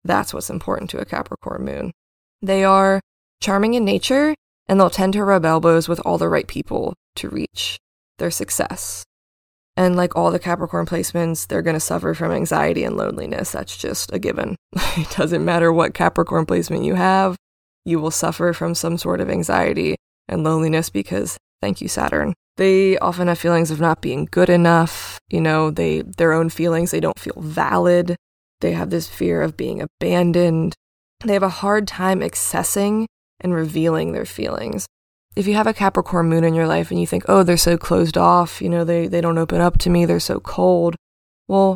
That's 0.03 0.33
what's 0.33 0.49
important 0.49 0.89
to 0.91 0.99
a 0.99 1.05
Capricorn 1.05 1.63
moon. 1.63 1.91
They 2.41 2.63
are 2.63 2.99
charming 3.41 3.73
in 3.73 3.85
nature 3.85 4.35
and 4.67 4.79
they'll 4.79 4.89
tend 4.89 5.13
to 5.13 5.23
rub 5.23 5.45
elbows 5.45 5.87
with 5.87 5.99
all 6.05 6.17
the 6.17 6.29
right 6.29 6.47
people 6.47 6.93
to 7.15 7.29
reach 7.29 7.77
their 8.17 8.31
success 8.31 9.03
and 9.75 9.95
like 9.95 10.15
all 10.15 10.31
the 10.31 10.39
Capricorn 10.39 10.85
placements, 10.85 11.47
they're 11.47 11.61
going 11.61 11.75
to 11.75 11.79
suffer 11.79 12.13
from 12.13 12.31
anxiety 12.31 12.83
and 12.83 12.95
loneliness. 12.95 13.51
That's 13.51 13.75
just 13.75 14.13
a 14.13 14.19
given. 14.19 14.55
it 14.73 15.09
doesn't 15.11 15.43
matter 15.43 15.73
what 15.73 15.93
Capricorn 15.93 16.45
placement 16.45 16.83
you 16.83 16.95
have, 16.95 17.35
you 17.85 17.99
will 17.99 18.11
suffer 18.11 18.53
from 18.53 18.75
some 18.75 18.97
sort 18.97 19.19
of 19.19 19.29
anxiety 19.29 19.95
and 20.27 20.43
loneliness 20.43 20.89
because 20.89 21.37
thank 21.61 21.81
you 21.81 21.87
Saturn. 21.87 22.33
They 22.57 22.97
often 22.99 23.27
have 23.27 23.39
feelings 23.39 23.71
of 23.71 23.79
not 23.79 24.01
being 24.01 24.27
good 24.29 24.49
enough, 24.49 25.19
you 25.29 25.41
know, 25.41 25.71
they 25.71 26.01
their 26.01 26.33
own 26.33 26.49
feelings, 26.49 26.91
they 26.91 26.99
don't 26.99 27.19
feel 27.19 27.39
valid. 27.39 28.15
They 28.61 28.73
have 28.73 28.91
this 28.91 29.09
fear 29.09 29.41
of 29.41 29.57
being 29.57 29.81
abandoned. 29.81 30.75
They 31.25 31.33
have 31.33 31.43
a 31.43 31.49
hard 31.49 31.87
time 31.87 32.21
accessing 32.21 33.05
and 33.41 33.53
revealing 33.53 34.13
their 34.13 34.25
feelings 34.25 34.87
if 35.35 35.47
you 35.47 35.55
have 35.55 35.67
a 35.67 35.73
Capricorn 35.73 36.29
moon 36.29 36.43
in 36.43 36.53
your 36.53 36.67
life 36.67 36.91
and 36.91 36.99
you 36.99 37.07
think, 37.07 37.25
oh, 37.27 37.43
they're 37.43 37.57
so 37.57 37.77
closed 37.77 38.17
off, 38.17 38.61
you 38.61 38.69
know, 38.69 38.83
they, 38.83 39.07
they 39.07 39.21
don't 39.21 39.37
open 39.37 39.61
up 39.61 39.77
to 39.79 39.89
me, 39.89 40.05
they're 40.05 40.19
so 40.19 40.39
cold, 40.39 40.95
well, 41.47 41.75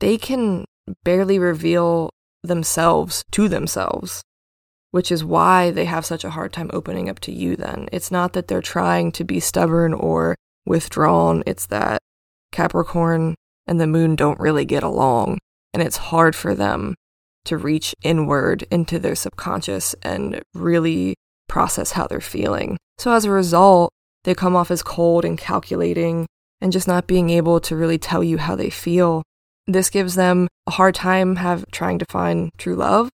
they 0.00 0.18
can 0.18 0.64
barely 1.04 1.38
reveal 1.38 2.10
themselves 2.42 3.24
to 3.32 3.48
themselves, 3.48 4.22
which 4.90 5.10
is 5.10 5.24
why 5.24 5.70
they 5.70 5.86
have 5.86 6.04
such 6.04 6.24
a 6.24 6.30
hard 6.30 6.52
time 6.52 6.70
opening 6.72 7.08
up 7.08 7.18
to 7.20 7.32
you 7.32 7.56
then. 7.56 7.88
It's 7.92 8.10
not 8.10 8.34
that 8.34 8.48
they're 8.48 8.62
trying 8.62 9.10
to 9.12 9.24
be 9.24 9.40
stubborn 9.40 9.94
or 9.94 10.36
withdrawn, 10.66 11.42
it's 11.46 11.66
that 11.66 12.00
Capricorn 12.52 13.34
and 13.66 13.80
the 13.80 13.86
moon 13.86 14.16
don't 14.16 14.38
really 14.38 14.64
get 14.64 14.82
along, 14.82 15.38
and 15.72 15.82
it's 15.82 15.96
hard 15.96 16.36
for 16.36 16.54
them 16.54 16.94
to 17.46 17.56
reach 17.56 17.94
inward 18.02 18.66
into 18.70 18.98
their 18.98 19.14
subconscious 19.14 19.94
and 20.02 20.42
really 20.52 21.14
process 21.48 21.92
how 21.92 22.06
they're 22.06 22.20
feeling. 22.20 22.76
So 22.98 23.12
as 23.12 23.24
a 23.24 23.30
result, 23.30 23.92
they 24.24 24.34
come 24.34 24.56
off 24.56 24.70
as 24.70 24.82
cold 24.82 25.24
and 25.24 25.38
calculating 25.38 26.26
and 26.60 26.72
just 26.72 26.88
not 26.88 27.06
being 27.06 27.30
able 27.30 27.60
to 27.60 27.76
really 27.76 27.98
tell 27.98 28.24
you 28.24 28.38
how 28.38 28.56
they 28.56 28.70
feel. 28.70 29.22
This 29.66 29.90
gives 29.90 30.14
them 30.14 30.48
a 30.66 30.72
hard 30.72 30.94
time 30.94 31.36
have 31.36 31.64
trying 31.70 31.98
to 31.98 32.06
find 32.08 32.50
true 32.58 32.74
love. 32.74 33.08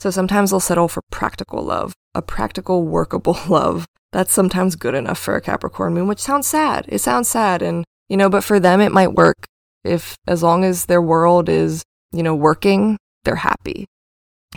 So 0.00 0.10
sometimes 0.10 0.50
they'll 0.50 0.60
settle 0.60 0.88
for 0.88 1.02
practical 1.10 1.62
love, 1.62 1.94
a 2.14 2.22
practical 2.22 2.84
workable 2.84 3.38
love. 3.48 3.86
That's 4.12 4.32
sometimes 4.32 4.76
good 4.76 4.94
enough 4.94 5.18
for 5.18 5.36
a 5.36 5.40
Capricorn 5.40 5.94
moon, 5.94 6.06
which 6.06 6.20
sounds 6.20 6.46
sad. 6.46 6.84
It 6.88 6.98
sounds 6.98 7.28
sad 7.28 7.62
and 7.62 7.84
you 8.08 8.16
know, 8.16 8.28
but 8.28 8.44
for 8.44 8.60
them 8.60 8.80
it 8.80 8.92
might 8.92 9.14
work 9.14 9.46
if 9.84 10.16
as 10.26 10.42
long 10.42 10.64
as 10.64 10.86
their 10.86 11.02
world 11.02 11.48
is, 11.48 11.82
you 12.12 12.22
know, 12.22 12.34
working, 12.34 12.98
they're 13.24 13.36
happy. 13.36 13.86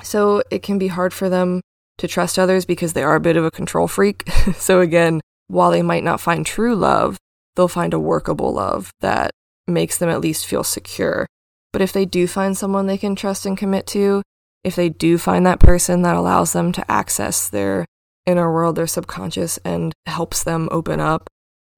So 0.03 0.43
it 0.51 0.61
can 0.61 0.77
be 0.77 0.87
hard 0.87 1.13
for 1.13 1.29
them 1.29 1.61
to 1.97 2.07
trust 2.07 2.37
others 2.37 2.65
because 2.65 2.93
they 2.93 3.03
are 3.03 3.15
a 3.15 3.21
bit 3.21 3.37
of 3.37 3.45
a 3.45 3.51
control 3.51 3.87
freak. 3.87 4.29
so 4.55 4.79
again, 4.81 5.21
while 5.47 5.71
they 5.71 5.81
might 5.81 6.03
not 6.03 6.21
find 6.21 6.45
true 6.45 6.75
love, 6.75 7.17
they'll 7.55 7.67
find 7.67 7.93
a 7.93 7.99
workable 7.99 8.53
love 8.53 8.91
that 9.01 9.31
makes 9.67 9.97
them 9.97 10.09
at 10.09 10.21
least 10.21 10.45
feel 10.45 10.63
secure. 10.63 11.25
But 11.71 11.81
if 11.81 11.91
they 11.91 12.05
do 12.05 12.27
find 12.27 12.57
someone 12.57 12.87
they 12.87 12.97
can 12.97 13.15
trust 13.15 13.45
and 13.45 13.57
commit 13.57 13.87
to, 13.87 14.21
if 14.63 14.75
they 14.75 14.89
do 14.89 15.17
find 15.17 15.45
that 15.45 15.59
person 15.59 16.01
that 16.01 16.15
allows 16.15 16.53
them 16.53 16.71
to 16.73 16.91
access 16.91 17.49
their 17.49 17.85
inner 18.25 18.51
world, 18.51 18.75
their 18.75 18.87
subconscious, 18.87 19.57
and 19.59 19.93
helps 20.05 20.43
them 20.43 20.67
open 20.71 20.99
up, 20.99 21.27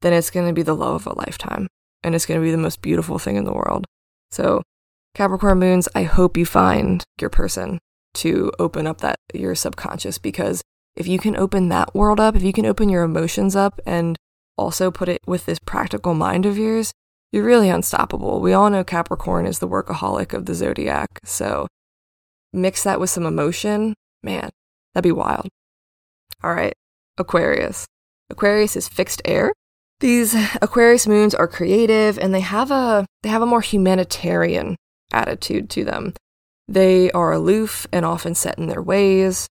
then 0.02 0.14
it's 0.14 0.30
going 0.30 0.48
to 0.48 0.54
be 0.54 0.64
the 0.64 0.76
love 0.76 1.06
of 1.06 1.14
a 1.14 1.20
lifetime. 1.20 1.68
And 2.04 2.16
it's 2.16 2.26
going 2.26 2.40
to 2.40 2.46
be 2.46 2.52
the 2.52 2.58
most 2.58 2.82
beautiful 2.82 3.20
thing 3.20 3.36
in 3.36 3.44
the 3.44 3.54
world. 3.54 3.86
So, 4.32 4.62
Capricorn 5.16 5.60
moons, 5.60 5.90
I 5.96 6.04
hope 6.04 6.38
you 6.38 6.46
find 6.46 7.04
your 7.20 7.30
person 7.30 7.80
to 8.15 8.52
open 8.60 8.88
up 8.88 9.02
that 9.02 9.15
your 9.34 9.56
subconscious 9.56 10.17
because 10.17 10.62
if 10.96 11.08
you 11.08 11.20
can 11.20 11.38
open 11.38 11.70
that 11.70 11.93
world 11.93 12.20
up, 12.20 12.36
if 12.36 12.43
you 12.43 12.52
can 12.52 12.65
open 12.65 12.89
your 12.89 13.04
emotions 13.04 13.56
up 13.56 13.80
and 13.86 14.17
also 14.58 14.89
put 14.89 15.08
it 15.08 15.22
with 15.28 15.46
this 15.46 15.60
practical 15.60 16.13
mind 16.13 16.46
of 16.46 16.58
yours, 16.58 16.91
you're 17.32 17.43
really 17.43 17.70
unstoppable. 17.70 18.41
We 18.41 18.54
all 18.54 18.70
know 18.70 18.84
Capricorn 18.84 19.46
is 19.46 19.60
the 19.60 19.67
workaholic 19.67 20.34
of 20.34 20.46
the 20.46 20.56
zodiac. 20.56 21.20
So 21.24 21.67
mix 22.52 22.84
that 22.84 23.00
with 23.00 23.10
some 23.10 23.26
emotion, 23.26 23.93
man, 24.24 24.50
that'd 24.93 25.04
be 25.04 25.12
wild. 25.12 25.48
All 26.43 26.54
right, 26.54 26.74
Aquarius. 27.17 27.86
Aquarius 28.30 28.76
is 28.76 28.88
fixed 28.88 29.22
air. 29.26 29.54
These 30.00 30.36
Aquarius 30.62 31.08
moons 31.08 31.34
are 31.34 31.48
creative 31.48 32.17
and 32.17 32.34
they 32.34 32.41
have 32.41 32.72
a 32.72 33.06
they 33.24 33.30
have 33.30 33.41
a 33.41 33.48
more 33.48 33.62
humanitarian 33.62 34.76
attitude 35.12 35.70
to 35.72 35.84
them. 35.84 36.13
They 36.68 37.12
are 37.12 37.32
aloof 37.32 37.88
and 37.92 38.06
often 38.06 38.36
set 38.36 38.58
in 38.58 38.68
their 38.68 38.82
ways. 38.82 39.48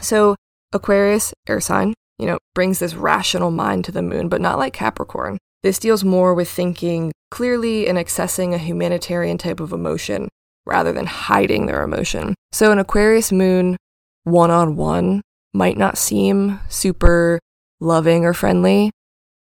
So, 0.00 0.36
Aquarius, 0.72 1.32
air 1.48 1.60
sign, 1.60 1.94
you 2.18 2.26
know, 2.26 2.38
brings 2.54 2.78
this 2.78 2.94
rational 2.94 3.50
mind 3.50 3.84
to 3.86 3.92
the 3.92 4.02
moon, 4.02 4.28
but 4.28 4.40
not 4.40 4.58
like 4.58 4.72
Capricorn. 4.72 5.38
This 5.62 5.78
deals 5.78 6.04
more 6.04 6.34
with 6.34 6.48
thinking 6.48 7.12
clearly 7.30 7.88
and 7.88 7.98
accessing 7.98 8.54
a 8.54 8.58
humanitarian 8.58 9.38
type 9.38 9.60
of 9.60 9.72
emotion 9.72 10.28
rather 10.66 10.92
than 10.92 11.06
hiding 11.06 11.66
their 11.66 11.82
emotion. 11.82 12.34
So, 12.52 12.70
an 12.70 12.78
Aquarius 12.78 13.32
moon 13.32 13.76
one 14.24 14.50
on 14.50 14.76
one 14.76 15.22
might 15.54 15.78
not 15.78 15.98
seem 15.98 16.60
super 16.68 17.40
loving 17.80 18.24
or 18.24 18.34
friendly, 18.34 18.90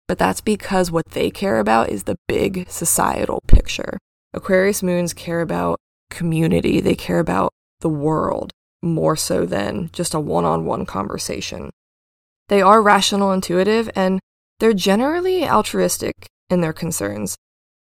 but 0.09 0.19
that's 0.19 0.41
because 0.41 0.91
what 0.91 1.07
they 1.11 1.31
care 1.31 1.59
about 1.59 1.91
is 1.91 2.05
the 2.05 2.17
big 2.29 2.71
societal 2.71 3.41
picture. 3.49 3.99
Aquarius 4.33 4.83
moons 4.83 5.13
care 5.13 5.41
about 5.41 5.79
community, 6.11 6.81
they 6.81 6.95
care 6.95 7.19
about 7.19 7.53
the 7.81 7.89
world 7.89 8.53
more 8.83 9.17
so 9.17 9.45
than 9.45 9.91
just 9.93 10.15
a 10.15 10.21
one 10.21 10.45
on 10.45 10.65
one 10.65 10.87
conversation. 10.87 11.71
They 12.49 12.63
are 12.63 12.81
rational, 12.81 13.33
intuitive, 13.33 13.91
and 13.97 14.21
they're 14.61 14.73
generally 14.73 15.49
altruistic 15.49 16.27
in 16.49 16.61
their 16.61 16.73
concerns. 16.73 17.37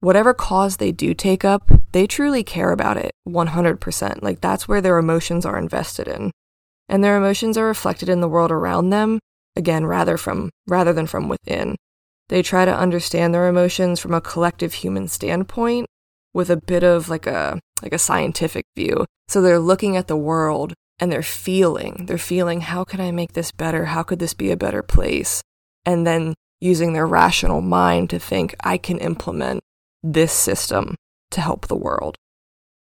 Whatever 0.00 0.34
cause 0.34 0.76
they 0.76 0.92
do 0.92 1.14
take 1.14 1.44
up, 1.44 1.70
they 1.92 2.06
truly 2.06 2.42
care 2.42 2.72
about 2.72 2.96
it 2.96 3.12
100%. 3.26 4.22
Like 4.22 4.40
that's 4.40 4.68
where 4.68 4.80
their 4.80 4.98
emotions 4.98 5.46
are 5.46 5.58
invested 5.58 6.08
in. 6.08 6.30
And 6.88 7.02
their 7.02 7.16
emotions 7.16 7.56
are 7.56 7.66
reflected 7.66 8.08
in 8.08 8.20
the 8.20 8.28
world 8.28 8.50
around 8.50 8.90
them, 8.90 9.20
again, 9.56 9.86
rather 9.86 10.16
from 10.16 10.50
rather 10.66 10.92
than 10.92 11.06
from 11.06 11.28
within. 11.28 11.76
They 12.28 12.42
try 12.42 12.64
to 12.64 12.76
understand 12.76 13.32
their 13.32 13.48
emotions 13.48 14.00
from 14.00 14.12
a 14.12 14.20
collective 14.20 14.74
human 14.74 15.08
standpoint 15.08 15.86
with 16.34 16.50
a 16.50 16.56
bit 16.56 16.82
of 16.82 17.08
like 17.08 17.26
a 17.26 17.60
like 17.82 17.92
a 17.92 17.98
scientific 17.98 18.64
view. 18.76 19.04
So 19.28 19.40
they're 19.40 19.58
looking 19.58 19.96
at 19.96 20.08
the 20.08 20.16
world 20.16 20.74
and 20.98 21.10
they're 21.10 21.22
feeling, 21.22 22.04
they're 22.06 22.18
feeling 22.18 22.60
how 22.60 22.84
can 22.84 23.00
I 23.00 23.10
make 23.10 23.32
this 23.32 23.50
better? 23.52 23.86
How 23.86 24.02
could 24.02 24.18
this 24.18 24.34
be 24.34 24.50
a 24.50 24.56
better 24.56 24.82
place? 24.82 25.42
And 25.84 26.06
then 26.06 26.34
using 26.60 26.92
their 26.92 27.06
rational 27.06 27.60
mind 27.60 28.10
to 28.10 28.18
think 28.18 28.54
I 28.60 28.78
can 28.78 28.98
implement 28.98 29.60
this 30.02 30.32
system 30.32 30.94
to 31.32 31.40
help 31.40 31.66
the 31.66 31.76
world. 31.76 32.16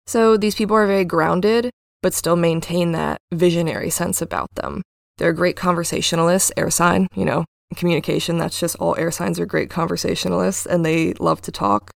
So 0.07 0.37
these 0.37 0.55
people 0.55 0.77
are 0.77 0.87
very 0.87 1.05
grounded 1.05 1.71
but 2.05 2.13
still 2.13 2.37
maintain 2.37 2.93
that 2.93 3.17
visionary 3.33 3.89
sense 3.89 4.21
about 4.21 4.55
them. 4.57 4.83
They're 5.17 5.33
great 5.33 5.57
conversationalists, 5.57 6.53
air 6.55 6.71
sign, 6.71 7.09
you 7.17 7.25
know, 7.25 7.47
communication, 7.77 8.37
that's 8.37 8.61
just 8.61 8.77
all 8.77 8.95
air 8.99 9.11
signs 9.11 9.41
are 9.41 9.47
great 9.47 9.71
conversationalists 9.71 10.67
and 10.67 10.85
they 10.85 11.15
love 11.15 11.41
to 11.41 11.51
talk. 11.51 11.91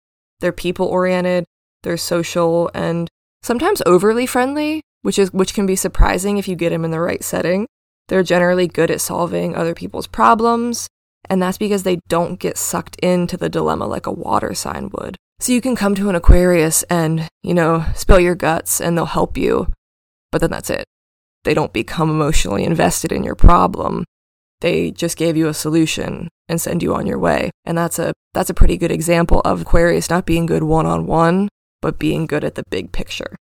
They're 0.41 0.51
people 0.51 0.85
oriented, 0.85 1.45
they're 1.85 1.95
social 1.95 2.69
and 2.73 3.07
sometimes 3.41 3.81
overly 3.85 4.25
friendly, 4.25 4.81
which 5.03 5.17
is 5.17 5.31
which 5.31 5.53
can 5.53 5.65
be 5.65 5.77
surprising 5.77 6.37
if 6.37 6.49
you 6.49 6.55
get 6.57 6.71
them 6.71 6.83
in 6.83 6.91
the 6.91 6.99
right 6.99 7.23
setting. 7.23 7.67
They're 8.09 8.23
generally 8.23 8.67
good 8.67 8.91
at 8.91 9.01
solving 9.01 9.55
other 9.55 9.73
people's 9.73 10.07
problems, 10.07 10.87
and 11.29 11.41
that's 11.41 11.57
because 11.57 11.83
they 11.83 11.99
don't 12.07 12.39
get 12.39 12.57
sucked 12.57 12.97
into 12.97 13.37
the 13.37 13.49
dilemma 13.49 13.87
like 13.87 14.05
a 14.05 14.11
water 14.11 14.53
sign 14.53 14.89
would. 14.93 15.15
So 15.39 15.51
you 15.53 15.61
can 15.61 15.75
come 15.75 15.95
to 15.95 16.09
an 16.09 16.15
Aquarius 16.15 16.83
and, 16.83 17.27
you 17.43 17.53
know, 17.53 17.85
spill 17.95 18.19
your 18.19 18.35
guts 18.35 18.79
and 18.79 18.97
they'll 18.97 19.05
help 19.05 19.37
you, 19.37 19.67
but 20.31 20.41
then 20.41 20.49
that's 20.49 20.69
it. 20.69 20.85
They 21.43 21.53
don't 21.53 21.73
become 21.73 22.09
emotionally 22.09 22.63
invested 22.63 23.11
in 23.11 23.23
your 23.23 23.35
problem. 23.35 24.05
They 24.61 24.91
just 24.91 25.17
gave 25.17 25.35
you 25.35 25.47
a 25.47 25.53
solution 25.53 26.29
and 26.47 26.61
send 26.61 26.81
you 26.81 26.95
on 26.95 27.05
your 27.05 27.19
way. 27.19 27.51
And 27.65 27.77
that's 27.77 27.99
a 27.99 28.13
that's 28.33 28.49
a 28.49 28.53
pretty 28.53 28.77
good 28.77 28.91
example 28.91 29.41
of 29.45 29.61
Aquarius 29.61 30.09
not 30.09 30.25
being 30.25 30.45
good 30.45 30.63
one-on-one, 30.63 31.49
but 31.85 31.99
being 31.99 32.25
good 32.25 32.43
at 32.43 32.55
the 32.55 32.63
big 32.71 32.91
picture. 32.91 33.35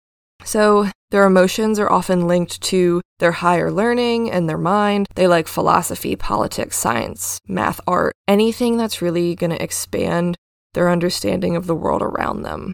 So, 0.43 0.89
their 1.11 1.27
emotions 1.27 1.77
are 1.77 1.91
often 1.91 2.27
linked 2.27 2.59
to 2.63 2.99
their 3.19 3.33
higher 3.33 3.71
learning 3.71 4.31
and 4.31 4.49
their 4.49 4.57
mind. 4.57 5.07
They 5.13 5.27
like 5.27 5.47
philosophy, 5.47 6.15
politics, 6.15 6.75
science, 6.75 7.37
math, 7.47 7.79
art, 7.85 8.15
anything 8.27 8.77
that's 8.77 8.99
really 8.99 9.35
going 9.35 9.51
to 9.51 9.61
expand 9.61 10.37
their 10.73 10.89
understanding 10.89 11.55
of 11.55 11.67
the 11.67 11.75
world 11.75 12.01
around 12.01 12.41
them. 12.41 12.73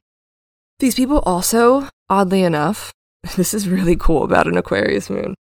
These 0.80 0.96
people 0.96 1.20
also, 1.26 1.90
oddly 2.10 2.44
enough, 2.44 2.94
this 3.36 3.54
is 3.54 3.68
really 3.68 3.98
cool 3.98 4.24
about 4.24 4.48
an 4.48 4.56
Aquarius 4.56 5.10
moon. 5.10 5.36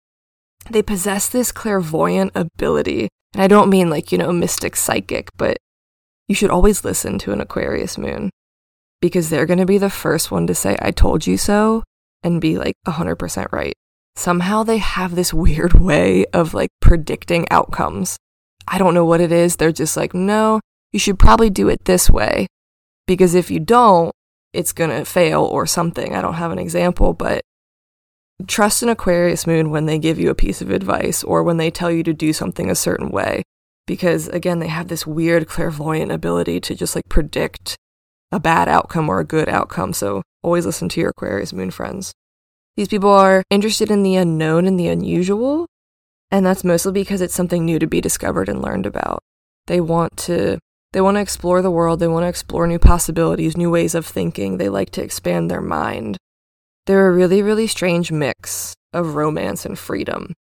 They 0.71 0.81
possess 0.81 1.29
this 1.29 1.51
clairvoyant 1.51 2.31
ability. 2.33 3.09
And 3.35 3.43
I 3.43 3.47
don't 3.47 3.69
mean 3.69 3.91
like, 3.91 4.11
you 4.11 4.17
know, 4.17 4.31
mystic 4.31 4.75
psychic, 4.75 5.29
but 5.37 5.57
you 6.27 6.33
should 6.33 6.49
always 6.49 6.83
listen 6.83 7.19
to 7.19 7.31
an 7.31 7.41
Aquarius 7.41 7.99
moon 7.99 8.31
because 9.05 9.29
they're 9.29 9.45
going 9.45 9.59
to 9.59 9.67
be 9.67 9.77
the 9.77 9.87
first 9.91 10.31
one 10.31 10.47
to 10.47 10.55
say, 10.55 10.75
I 10.81 10.89
told 10.89 11.27
you 11.27 11.37
so, 11.37 11.83
and 12.23 12.41
be 12.41 12.57
like 12.57 12.73
100% 12.87 13.51
right. 13.51 13.75
Somehow 14.15 14.63
they 14.63 14.79
have 14.79 15.13
this 15.13 15.31
weird 15.45 15.73
way 15.73 16.25
of 16.33 16.55
like 16.55 16.71
predicting 16.81 17.45
outcomes. 17.51 18.17
I 18.67 18.79
don't 18.79 18.95
know 18.95 19.05
what 19.05 19.21
it 19.21 19.31
is. 19.31 19.57
They're 19.57 19.71
just 19.71 19.95
like, 19.95 20.15
no, 20.15 20.59
you 20.91 20.97
should 20.97 21.19
probably 21.19 21.51
do 21.51 21.69
it 21.69 21.85
this 21.85 22.09
way 22.09 22.47
because 23.05 23.35
if 23.35 23.51
you 23.51 23.59
don't, 23.59 24.11
it's 24.53 24.73
going 24.73 24.89
to 24.89 25.05
fail 25.05 25.43
or 25.43 25.67
something. 25.67 26.15
I 26.15 26.21
don't 26.23 26.33
have 26.33 26.51
an 26.51 26.57
example, 26.57 27.13
but 27.13 27.41
trust 28.47 28.81
an 28.81 28.89
Aquarius 28.89 29.45
moon 29.45 29.69
when 29.69 29.85
they 29.85 29.99
give 29.99 30.17
you 30.17 30.31
a 30.31 30.35
piece 30.35 30.63
of 30.63 30.71
advice 30.71 31.23
or 31.23 31.43
when 31.43 31.57
they 31.57 31.69
tell 31.69 31.91
you 31.91 32.01
to 32.01 32.13
do 32.13 32.33
something 32.33 32.71
a 32.71 32.75
certain 32.75 33.11
way 33.11 33.43
because 33.85 34.27
again, 34.29 34.57
they 34.57 34.67
have 34.67 34.87
this 34.87 35.05
weird 35.05 35.47
clairvoyant 35.47 36.11
ability 36.11 36.59
to 36.61 36.73
just 36.73 36.95
like 36.95 37.07
predict 37.07 37.77
a 38.35 38.39
bad 38.39 38.67
outcome 38.67 39.07
or 39.07 39.19
a 39.19 39.25
good 39.25 39.47
outcome. 39.47 39.93
So 39.93 40.21
always 40.43 40.65
listen 40.65 40.89
to 40.89 40.99
your 40.99 41.11
Aquarius 41.11 41.53
moon 41.53 41.71
friends. 41.71 42.13
These 42.75 42.89
people 42.89 43.09
are 43.09 43.43
interested 43.49 43.89
in 43.89 44.03
the 44.03 44.17
unknown 44.17 44.65
and 44.65 44.77
the 44.77 44.89
unusual, 44.89 45.67
and 46.29 46.45
that's 46.45 46.65
mostly 46.65 46.91
because 46.91 47.21
it's 47.21 47.33
something 47.33 47.63
new 47.63 47.79
to 47.79 47.87
be 47.87 48.01
discovered 48.01 48.49
and 48.49 48.61
learned 48.61 48.85
about. 48.85 49.19
They 49.67 49.79
want 49.79 50.17
to 50.17 50.59
they 50.91 50.99
want 51.01 51.15
to 51.15 51.21
explore 51.21 51.61
the 51.61 51.71
world, 51.71 51.99
they 51.99 52.07
want 52.07 52.23
to 52.23 52.29
explore 52.29 52.67
new 52.67 52.79
possibilities, 52.79 53.55
new 53.55 53.71
ways 53.71 53.95
of 53.95 54.05
thinking. 54.05 54.57
They 54.57 54.69
like 54.69 54.89
to 54.91 55.03
expand 55.03 55.49
their 55.49 55.61
mind. 55.61 56.17
They're 56.85 57.07
a 57.07 57.13
really 57.13 57.41
really 57.41 57.67
strange 57.67 58.11
mix 58.11 58.75
of 58.91 59.15
romance 59.15 59.65
and 59.65 59.79
freedom. 59.79 60.33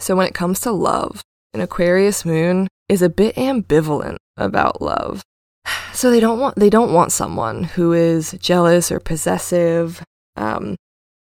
So 0.00 0.16
when 0.16 0.26
it 0.26 0.34
comes 0.34 0.58
to 0.60 0.72
love, 0.72 1.22
an 1.54 1.60
Aquarius 1.60 2.24
moon 2.24 2.66
is 2.88 3.02
a 3.02 3.08
bit 3.08 3.36
ambivalent 3.36 4.16
about 4.36 4.82
love. 4.82 5.22
so 5.92 6.10
they 6.10 6.20
don't 6.20 6.38
want 6.38 6.56
they 6.56 6.70
don't 6.70 6.92
want 6.92 7.12
someone 7.12 7.64
who 7.64 7.92
is 7.92 8.36
jealous 8.40 8.90
or 8.90 9.00
possessive 9.00 10.02
um, 10.36 10.76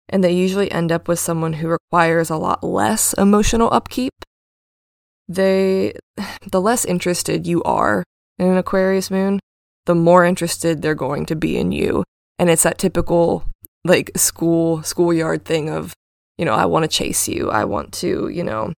and 0.10 0.24
they 0.24 0.32
usually 0.32 0.72
end 0.72 0.92
up 0.92 1.08
with 1.08 1.20
someone 1.20 1.54
who 1.54 1.68
requires 1.68 2.30
a 2.30 2.38
lot 2.38 2.64
less 2.64 3.14
emotional 3.14 3.72
upkeep. 3.74 4.14
They 5.28 5.94
the 6.52 6.62
less 6.62 6.86
interested 6.86 7.48
you 7.48 7.64
are 7.64 8.04
in 8.38 8.48
an 8.48 8.58
aquarius 8.58 9.10
moon 9.10 9.40
the 9.86 9.96
more 9.96 10.26
interested 10.26 10.82
they're 10.82 10.96
going 10.96 11.26
to 11.28 11.36
be 11.36 11.58
in 11.58 11.72
you. 11.72 12.04
And 12.40 12.50
it's 12.50 12.64
that 12.64 12.78
typical 12.78 13.46
like 13.84 14.12
school 14.16 14.82
schoolyard 14.84 15.46
thing 15.46 15.70
of 15.70 15.94
you 16.40 16.46
know 16.46 16.56
i 16.56 16.66
want 16.66 16.84
to 16.84 16.90
chase 16.90 17.28
you. 17.28 17.50
I 17.50 17.66
want 17.66 17.94
to 17.94 18.30
you 18.30 18.44
know 18.44 18.74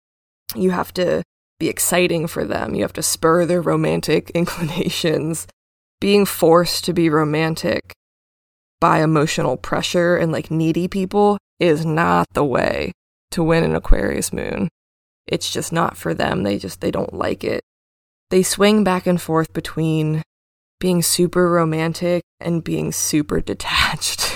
you 0.54 0.70
have 0.70 0.92
to 0.94 1.22
be 1.58 1.68
exciting 1.68 2.26
for 2.26 2.44
them. 2.44 2.74
You 2.74 2.82
have 2.82 2.92
to 2.94 3.02
spur 3.02 3.46
their 3.46 3.62
romantic 3.62 4.30
inclinations 4.34 5.46
being 6.00 6.26
forced 6.26 6.84
to 6.84 6.92
be 6.92 7.08
romantic 7.08 7.92
by 8.80 9.02
emotional 9.02 9.56
pressure 9.56 10.16
and 10.16 10.32
like 10.32 10.50
needy 10.50 10.88
people 10.88 11.38
is 11.58 11.86
not 11.86 12.26
the 12.32 12.44
way 12.44 12.92
to 13.30 13.42
win 13.42 13.64
an 13.64 13.74
Aquarius 13.74 14.32
moon. 14.32 14.68
It's 15.26 15.50
just 15.50 15.72
not 15.72 15.96
for 15.96 16.14
them. 16.14 16.42
They 16.42 16.58
just 16.58 16.80
they 16.80 16.90
don't 16.90 17.14
like 17.14 17.42
it. 17.42 17.62
They 18.30 18.42
swing 18.42 18.84
back 18.84 19.06
and 19.06 19.20
forth 19.20 19.52
between 19.52 20.22
being 20.78 21.02
super 21.02 21.50
romantic 21.50 22.22
and 22.40 22.62
being 22.62 22.92
super 22.92 23.40
detached. 23.52 24.34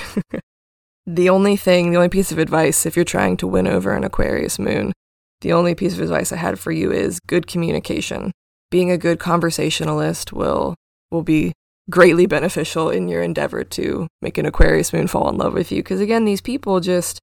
the 1.07 1.29
only 1.29 1.57
thing, 1.57 1.90
the 1.90 1.96
only 1.96 2.09
piece 2.09 2.33
of 2.33 2.38
advice 2.38 2.87
if 2.87 2.96
you're 2.96 3.05
trying 3.05 3.37
to 3.38 3.46
win 3.46 3.66
over 3.66 3.94
an 3.94 4.05
Aquarius 4.05 4.59
moon, 4.59 4.92
the 5.40 5.53
only 5.53 5.75
piece 5.75 5.94
of 5.94 6.01
advice 6.01 6.33
I 6.33 6.37
had 6.37 6.59
for 6.59 6.73
you 6.73 6.92
is 6.92 7.20
good 7.27 7.46
communication. 7.46 8.33
Being 8.70 8.90
a 8.90 8.99
good 8.99 9.18
conversationalist 9.18 10.33
will 10.33 10.75
will 11.11 11.23
be 11.23 11.53
greatly 11.90 12.27
beneficial 12.27 12.90
in 12.90 13.09
your 13.09 13.23
endeavor 13.23 13.64
to 13.64 14.07
make 14.23 14.38
an 14.38 14.46
Aquarius 14.46 14.92
moon 14.92 15.07
fall 15.07 15.29
in 15.29 15.37
love 15.37 15.55
with 15.55 15.73
you. 15.73 15.83
Because 15.83 16.01
again, 16.01 16.25
these 16.25 16.40
people 16.40 16.81
just, 16.81 17.18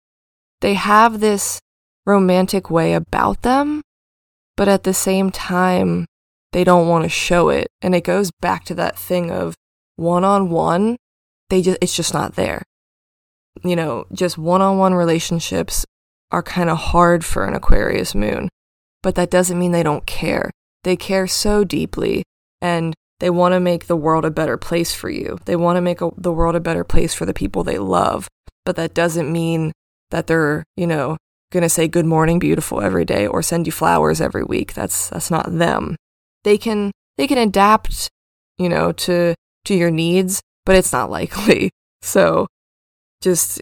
they 0.62 0.74
have 0.74 1.20
this 1.20 1.60
romantic 2.06 2.70
way 2.70 2.94
about 2.94 3.42
them, 3.42 3.82
but 4.56 4.68
at 4.68 4.84
the 4.84 4.94
same 4.94 5.32
time, 5.32 6.06
they 6.52 6.64
don't 6.64 6.88
want 6.88 7.04
to 7.04 7.10
show 7.10 7.50
it. 7.50 7.68
And 7.82 7.96
it 7.96 8.04
goes 8.04 8.32
back 8.42 8.66
to 8.66 8.76
that 8.76 8.98
thing 8.98 9.32
of 9.32 9.56
one 9.96 10.24
on 10.24 10.50
one, 10.50 10.98
they 11.50 11.62
just, 11.62 11.78
it's 11.82 11.96
just 11.96 12.14
not 12.14 12.36
there. 12.36 12.64
You 13.64 13.76
know, 13.76 14.06
just 14.14 14.38
one 14.38 14.62
on 14.62 14.78
one 14.78 14.94
relationships 14.94 15.86
are 16.32 16.44
kind 16.44 16.70
of 16.70 16.78
hard 16.78 17.24
for 17.24 17.46
an 17.46 17.54
Aquarius 17.54 18.14
moon, 18.14 18.50
but 19.02 19.16
that 19.16 19.32
doesn't 19.32 19.58
mean 19.58 19.72
they 19.72 19.84
don't 19.84 20.06
care. 20.06 20.52
They 20.84 20.96
care 20.96 21.28
so 21.28 21.64
deeply. 21.64 22.24
And 22.62 22.94
they 23.20 23.30
want 23.30 23.54
to 23.54 23.60
make 23.60 23.88
the 23.88 23.96
world 23.96 24.26
a 24.26 24.32
better 24.32 24.58
place 24.58 24.94
for 24.94 25.10
you. 25.10 25.38
They 25.46 25.56
want 25.56 25.78
to 25.78 25.82
make 25.82 26.02
a, 26.02 26.12
the 26.18 26.32
world 26.32 26.56
a 26.56 26.60
better 26.60 26.84
place 26.84 27.14
for 27.14 27.26
the 27.26 27.34
people 27.34 27.64
they 27.64 27.80
love. 27.80 28.28
But 28.66 28.76
that 28.76 28.94
doesn't 28.94 29.32
mean 29.32 29.72
that 30.12 30.28
they're, 30.28 30.64
you 30.76 30.88
know, 30.88 31.18
going 31.52 31.64
to 31.64 31.70
say 31.70 31.88
good 31.88 32.06
morning 32.06 32.40
beautiful 32.40 32.82
every 32.82 33.06
day 33.06 33.26
or 33.26 33.42
send 33.42 33.66
you 33.66 33.72
flowers 33.72 34.22
every 34.22 34.44
week. 34.44 34.74
That's 34.74 35.10
that's 35.10 35.32
not 35.32 35.52
them. 35.52 35.96
They 36.44 36.58
can 36.58 36.92
they 37.18 37.28
can 37.28 37.38
adapt, 37.38 38.10
you 38.58 38.70
know, 38.70 38.92
to 38.92 39.36
to 39.66 39.74
your 39.74 39.92
needs, 39.92 40.42
but 40.66 40.76
it's 40.76 40.94
not 40.94 41.10
likely. 41.20 41.72
So 42.02 42.48
just 43.22 43.62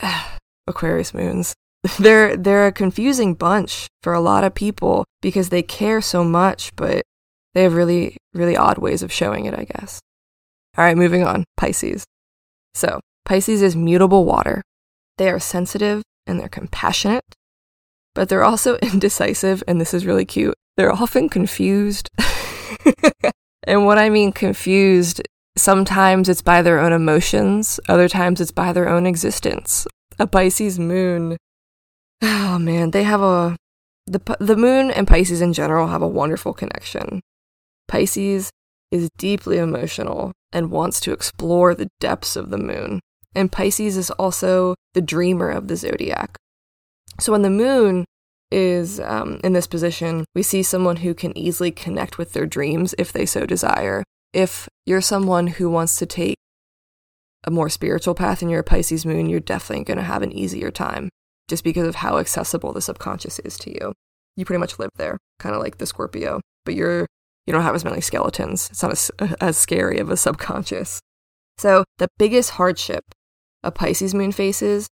Aquarius 0.66 1.14
moons. 1.14 1.54
They're 1.98 2.36
they're 2.36 2.66
a 2.66 2.72
confusing 2.72 3.34
bunch 3.34 3.88
for 4.02 4.14
a 4.14 4.20
lot 4.20 4.42
of 4.42 4.54
people 4.54 5.04
because 5.20 5.50
they 5.50 5.62
care 5.62 6.00
so 6.00 6.24
much, 6.24 6.74
but 6.76 7.02
they 7.54 7.62
have 7.62 7.74
really, 7.74 8.16
really 8.32 8.56
odd 8.56 8.78
ways 8.78 9.02
of 9.02 9.12
showing 9.12 9.46
it, 9.46 9.54
I 9.54 9.64
guess. 9.64 10.00
All 10.76 10.84
right, 10.84 10.96
moving 10.96 11.24
on. 11.24 11.44
Pisces. 11.56 12.04
So, 12.74 13.00
Pisces 13.24 13.62
is 13.62 13.76
mutable 13.76 14.24
water. 14.24 14.62
They 15.18 15.30
are 15.30 15.38
sensitive 15.38 16.02
and 16.26 16.40
they're 16.40 16.48
compassionate, 16.48 17.24
but 18.14 18.28
they're 18.28 18.44
also 18.44 18.76
indecisive, 18.82 19.62
and 19.68 19.80
this 19.80 19.94
is 19.94 20.06
really 20.06 20.24
cute. 20.24 20.54
They're 20.76 20.92
often 20.92 21.28
confused. 21.28 22.10
and 23.62 23.86
what 23.86 23.98
I 23.98 24.10
mean 24.10 24.32
confused, 24.32 25.22
sometimes 25.56 26.28
it's 26.28 26.42
by 26.42 26.62
their 26.62 26.80
own 26.80 26.92
emotions, 26.92 27.78
other 27.88 28.08
times 28.08 28.40
it's 28.40 28.50
by 28.50 28.72
their 28.72 28.88
own 28.88 29.06
existence. 29.06 29.86
A 30.18 30.26
Pisces 30.26 30.78
moon, 30.78 31.36
oh 32.22 32.58
man, 32.58 32.90
they 32.90 33.04
have 33.04 33.20
a. 33.20 33.56
The, 34.06 34.36
the 34.38 34.56
moon 34.56 34.90
and 34.90 35.08
Pisces 35.08 35.40
in 35.40 35.54
general 35.54 35.86
have 35.86 36.02
a 36.02 36.08
wonderful 36.08 36.52
connection. 36.52 37.22
Pisces 37.88 38.50
is 38.90 39.08
deeply 39.18 39.58
emotional 39.58 40.32
and 40.52 40.70
wants 40.70 41.00
to 41.00 41.12
explore 41.12 41.74
the 41.74 41.88
depths 42.00 42.36
of 42.36 42.50
the 42.50 42.58
moon. 42.58 43.00
And 43.34 43.50
Pisces 43.50 43.96
is 43.96 44.10
also 44.12 44.76
the 44.94 45.02
dreamer 45.02 45.50
of 45.50 45.68
the 45.68 45.76
zodiac. 45.76 46.36
So 47.20 47.32
when 47.32 47.42
the 47.42 47.50
moon 47.50 48.04
is 48.50 49.00
um, 49.00 49.40
in 49.42 49.52
this 49.52 49.66
position, 49.66 50.24
we 50.34 50.42
see 50.42 50.62
someone 50.62 50.96
who 50.96 51.14
can 51.14 51.36
easily 51.36 51.72
connect 51.72 52.18
with 52.18 52.32
their 52.32 52.46
dreams 52.46 52.94
if 52.98 53.12
they 53.12 53.26
so 53.26 53.46
desire. 53.46 54.04
If 54.32 54.68
you're 54.86 55.00
someone 55.00 55.48
who 55.48 55.68
wants 55.68 55.96
to 55.98 56.06
take 56.06 56.36
a 57.44 57.50
more 57.50 57.68
spiritual 57.68 58.14
path 58.14 58.42
and 58.42 58.50
you're 58.50 58.60
a 58.60 58.64
Pisces 58.64 59.04
moon, 59.04 59.28
you're 59.28 59.40
definitely 59.40 59.84
going 59.84 59.98
to 59.98 60.04
have 60.04 60.22
an 60.22 60.32
easier 60.32 60.70
time 60.70 61.08
just 61.48 61.64
because 61.64 61.86
of 61.86 61.96
how 61.96 62.18
accessible 62.18 62.72
the 62.72 62.80
subconscious 62.80 63.38
is 63.40 63.58
to 63.58 63.70
you. 63.70 63.92
You 64.36 64.44
pretty 64.44 64.60
much 64.60 64.78
live 64.78 64.90
there, 64.96 65.18
kind 65.38 65.54
of 65.54 65.60
like 65.60 65.78
the 65.78 65.86
Scorpio, 65.86 66.40
but 66.64 66.74
you're 66.74 67.06
you 67.46 67.52
don't 67.52 67.62
have 67.62 67.74
as 67.74 67.84
many 67.84 68.00
skeletons. 68.00 68.68
It's 68.70 68.82
not 68.82 68.92
as, 68.92 69.10
as 69.40 69.56
scary 69.56 69.98
of 69.98 70.10
a 70.10 70.16
subconscious. 70.16 71.00
So, 71.58 71.84
the 71.98 72.08
biggest 72.18 72.50
hardship 72.50 73.04
a 73.62 73.70
Pisces 73.70 74.14
moon 74.14 74.30
faces 74.30 74.88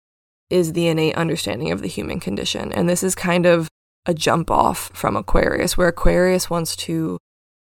is 0.49 0.73
the 0.73 0.89
innate 0.89 1.15
understanding 1.15 1.71
of 1.71 1.83
the 1.83 1.89
human 1.89 2.21
condition. 2.21 2.73
And 2.73 2.89
this 2.89 3.03
is 3.03 3.15
kind 3.15 3.47
of 3.47 3.69
a 4.07 4.15
jump 4.15 4.51
off 4.51 4.91
from 4.95 5.17
Aquarius, 5.17 5.77
where 5.77 5.89
Aquarius 5.89 6.51
wants 6.51 6.75
to, 6.77 7.19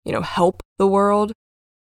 you 0.04 0.12
know, 0.12 0.22
help 0.22 0.62
the 0.78 0.86
world. 0.86 1.32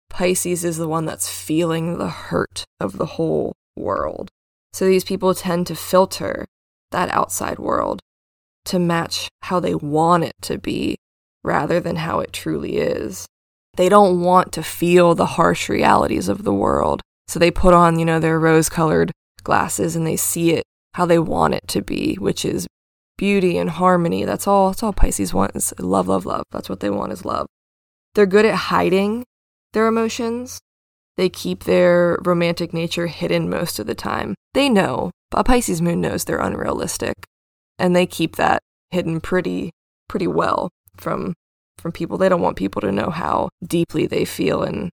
Pisces 0.08 0.64
is 0.64 0.78
the 0.78 0.88
one 0.88 1.04
that's 1.04 1.28
feeling 1.28 1.98
the 1.98 2.08
hurt 2.08 2.64
of 2.80 2.98
the 2.98 3.06
whole 3.06 3.52
world. 3.76 4.30
So 4.72 4.86
these 4.86 5.04
people 5.04 5.34
tend 5.34 5.66
to 5.66 5.74
filter 5.74 6.46
that 6.90 7.08
outside 7.10 7.58
world 7.58 8.00
to 8.66 8.78
match 8.78 9.28
how 9.42 9.60
they 9.60 9.74
want 9.74 10.24
it 10.24 10.34
to 10.42 10.58
be 10.58 10.96
rather 11.42 11.80
than 11.80 11.96
how 11.96 12.20
it 12.20 12.32
truly 12.32 12.76
is. 12.76 13.26
They 13.76 13.88
don't 13.88 14.20
want 14.20 14.52
to 14.52 14.62
feel 14.62 15.14
the 15.14 15.26
harsh 15.26 15.68
realities 15.68 16.28
of 16.28 16.44
the 16.44 16.52
world. 16.52 17.00
So 17.28 17.38
they 17.38 17.50
put 17.50 17.74
on, 17.74 17.98
you 17.98 18.04
know, 18.04 18.18
their 18.18 18.38
rose 18.38 18.68
colored 18.68 19.12
glasses 19.42 19.96
and 19.96 20.06
they 20.06 20.16
see 20.16 20.52
it 20.52 20.64
how 20.94 21.06
they 21.06 21.18
want 21.18 21.54
it 21.54 21.66
to 21.68 21.82
be, 21.82 22.14
which 22.16 22.44
is 22.44 22.66
beauty 23.16 23.56
and 23.56 23.70
harmony. 23.70 24.24
That's 24.24 24.46
all 24.46 24.70
that's 24.70 24.82
all 24.82 24.92
Pisces 24.92 25.32
want 25.32 25.54
is 25.54 25.72
love, 25.78 26.08
love, 26.08 26.26
love. 26.26 26.42
That's 26.50 26.68
what 26.68 26.80
they 26.80 26.90
want 26.90 27.12
is 27.12 27.24
love. 27.24 27.46
They're 28.14 28.26
good 28.26 28.44
at 28.44 28.54
hiding 28.54 29.24
their 29.72 29.86
emotions. 29.86 30.58
They 31.16 31.28
keep 31.28 31.64
their 31.64 32.18
romantic 32.24 32.72
nature 32.72 33.06
hidden 33.06 33.48
most 33.48 33.78
of 33.78 33.86
the 33.86 33.94
time. 33.94 34.34
They 34.54 34.68
know, 34.68 35.10
a 35.32 35.44
Pisces 35.44 35.80
moon 35.80 36.00
knows 36.00 36.24
they're 36.24 36.40
unrealistic. 36.40 37.14
And 37.78 37.94
they 37.94 38.06
keep 38.06 38.36
that 38.36 38.60
hidden 38.90 39.20
pretty 39.20 39.70
pretty 40.08 40.26
well 40.26 40.70
from 41.00 41.34
from 41.78 41.92
people. 41.92 42.18
They 42.18 42.28
don't 42.28 42.42
want 42.42 42.56
people 42.56 42.80
to 42.82 42.92
know 42.92 43.10
how 43.10 43.48
deeply 43.64 44.06
they 44.06 44.24
feel 44.24 44.62
and 44.62 44.90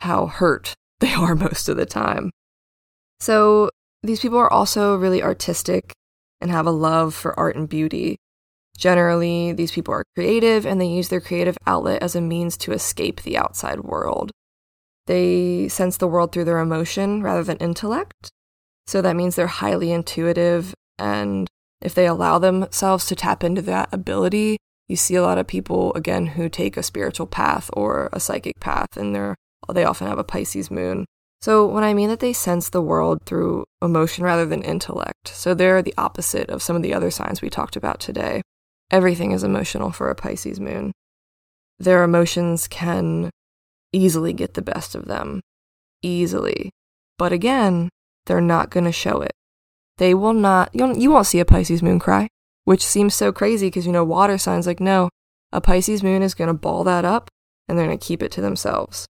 how 0.00 0.26
hurt 0.26 0.74
they 1.00 1.12
are 1.14 1.34
most 1.34 1.68
of 1.68 1.76
the 1.76 1.86
time. 1.86 2.30
So 3.20 3.70
these 4.02 4.20
people 4.20 4.38
are 4.38 4.52
also 4.52 4.96
really 4.96 5.22
artistic 5.22 5.92
and 6.40 6.50
have 6.50 6.66
a 6.66 6.70
love 6.70 7.14
for 7.14 7.38
art 7.38 7.56
and 7.56 7.68
beauty. 7.68 8.16
Generally, 8.78 9.52
these 9.52 9.72
people 9.72 9.92
are 9.92 10.04
creative 10.14 10.64
and 10.64 10.80
they 10.80 10.86
use 10.86 11.08
their 11.08 11.20
creative 11.20 11.58
outlet 11.66 12.02
as 12.02 12.16
a 12.16 12.20
means 12.20 12.56
to 12.58 12.72
escape 12.72 13.22
the 13.22 13.36
outside 13.36 13.80
world. 13.80 14.30
They 15.06 15.68
sense 15.68 15.98
the 15.98 16.06
world 16.06 16.32
through 16.32 16.44
their 16.44 16.60
emotion 16.60 17.22
rather 17.22 17.42
than 17.42 17.58
intellect. 17.58 18.30
So 18.86 19.02
that 19.02 19.16
means 19.16 19.36
they're 19.36 19.46
highly 19.46 19.92
intuitive, 19.92 20.74
and 20.98 21.48
if 21.80 21.94
they 21.94 22.06
allow 22.06 22.38
themselves 22.38 23.06
to 23.06 23.14
tap 23.14 23.44
into 23.44 23.62
that 23.62 23.88
ability, 23.92 24.56
you 24.90 24.96
see 24.96 25.14
a 25.14 25.22
lot 25.22 25.38
of 25.38 25.46
people 25.46 25.94
again 25.94 26.26
who 26.26 26.48
take 26.48 26.76
a 26.76 26.82
spiritual 26.82 27.26
path 27.26 27.70
or 27.74 28.10
a 28.12 28.18
psychic 28.18 28.58
path 28.58 28.96
and 28.96 29.14
they're 29.14 29.36
they 29.72 29.84
often 29.84 30.08
have 30.08 30.18
a 30.18 30.24
Pisces 30.24 30.68
moon. 30.68 31.04
So 31.40 31.64
when 31.64 31.84
I 31.84 31.94
mean 31.94 32.08
that 32.08 32.18
they 32.18 32.32
sense 32.32 32.68
the 32.68 32.82
world 32.82 33.20
through 33.24 33.66
emotion 33.80 34.24
rather 34.24 34.44
than 34.44 34.62
intellect, 34.62 35.28
so 35.28 35.54
they're 35.54 35.80
the 35.80 35.94
opposite 35.96 36.50
of 36.50 36.60
some 36.60 36.74
of 36.74 36.82
the 36.82 36.92
other 36.92 37.10
signs 37.12 37.40
we 37.40 37.48
talked 37.48 37.76
about 37.76 38.00
today. 38.00 38.42
Everything 38.90 39.30
is 39.30 39.44
emotional 39.44 39.92
for 39.92 40.10
a 40.10 40.16
Pisces 40.16 40.58
moon. 40.58 40.90
Their 41.78 42.02
emotions 42.02 42.66
can 42.66 43.30
easily 43.92 44.32
get 44.32 44.54
the 44.54 44.62
best 44.62 44.96
of 44.96 45.04
them. 45.04 45.40
Easily. 46.02 46.70
But 47.16 47.32
again, 47.32 47.90
they're 48.26 48.40
not 48.40 48.70
going 48.70 48.86
to 48.86 48.92
show 48.92 49.20
it. 49.20 49.32
They 49.98 50.14
will 50.14 50.32
not, 50.32 50.70
you 50.74 51.10
won't 51.10 51.26
see 51.26 51.38
a 51.38 51.44
Pisces 51.44 51.82
moon 51.82 52.00
cry 52.00 52.28
which 52.64 52.84
seems 52.84 53.14
so 53.14 53.32
crazy 53.32 53.66
because, 53.66 53.86
you 53.86 53.92
know, 53.92 54.04
water 54.04 54.38
signs 54.38 54.66
like, 54.66 54.80
no, 54.80 55.08
a 55.52 55.60
Pisces 55.60 56.02
moon 56.02 56.22
is 56.22 56.34
going 56.34 56.48
to 56.48 56.54
ball 56.54 56.84
that 56.84 57.04
up 57.04 57.28
and 57.68 57.78
they're 57.78 57.86
going 57.86 57.98
to 57.98 58.06
keep 58.06 58.22
it 58.22 58.32
to 58.32 58.40
themselves. 58.40 59.06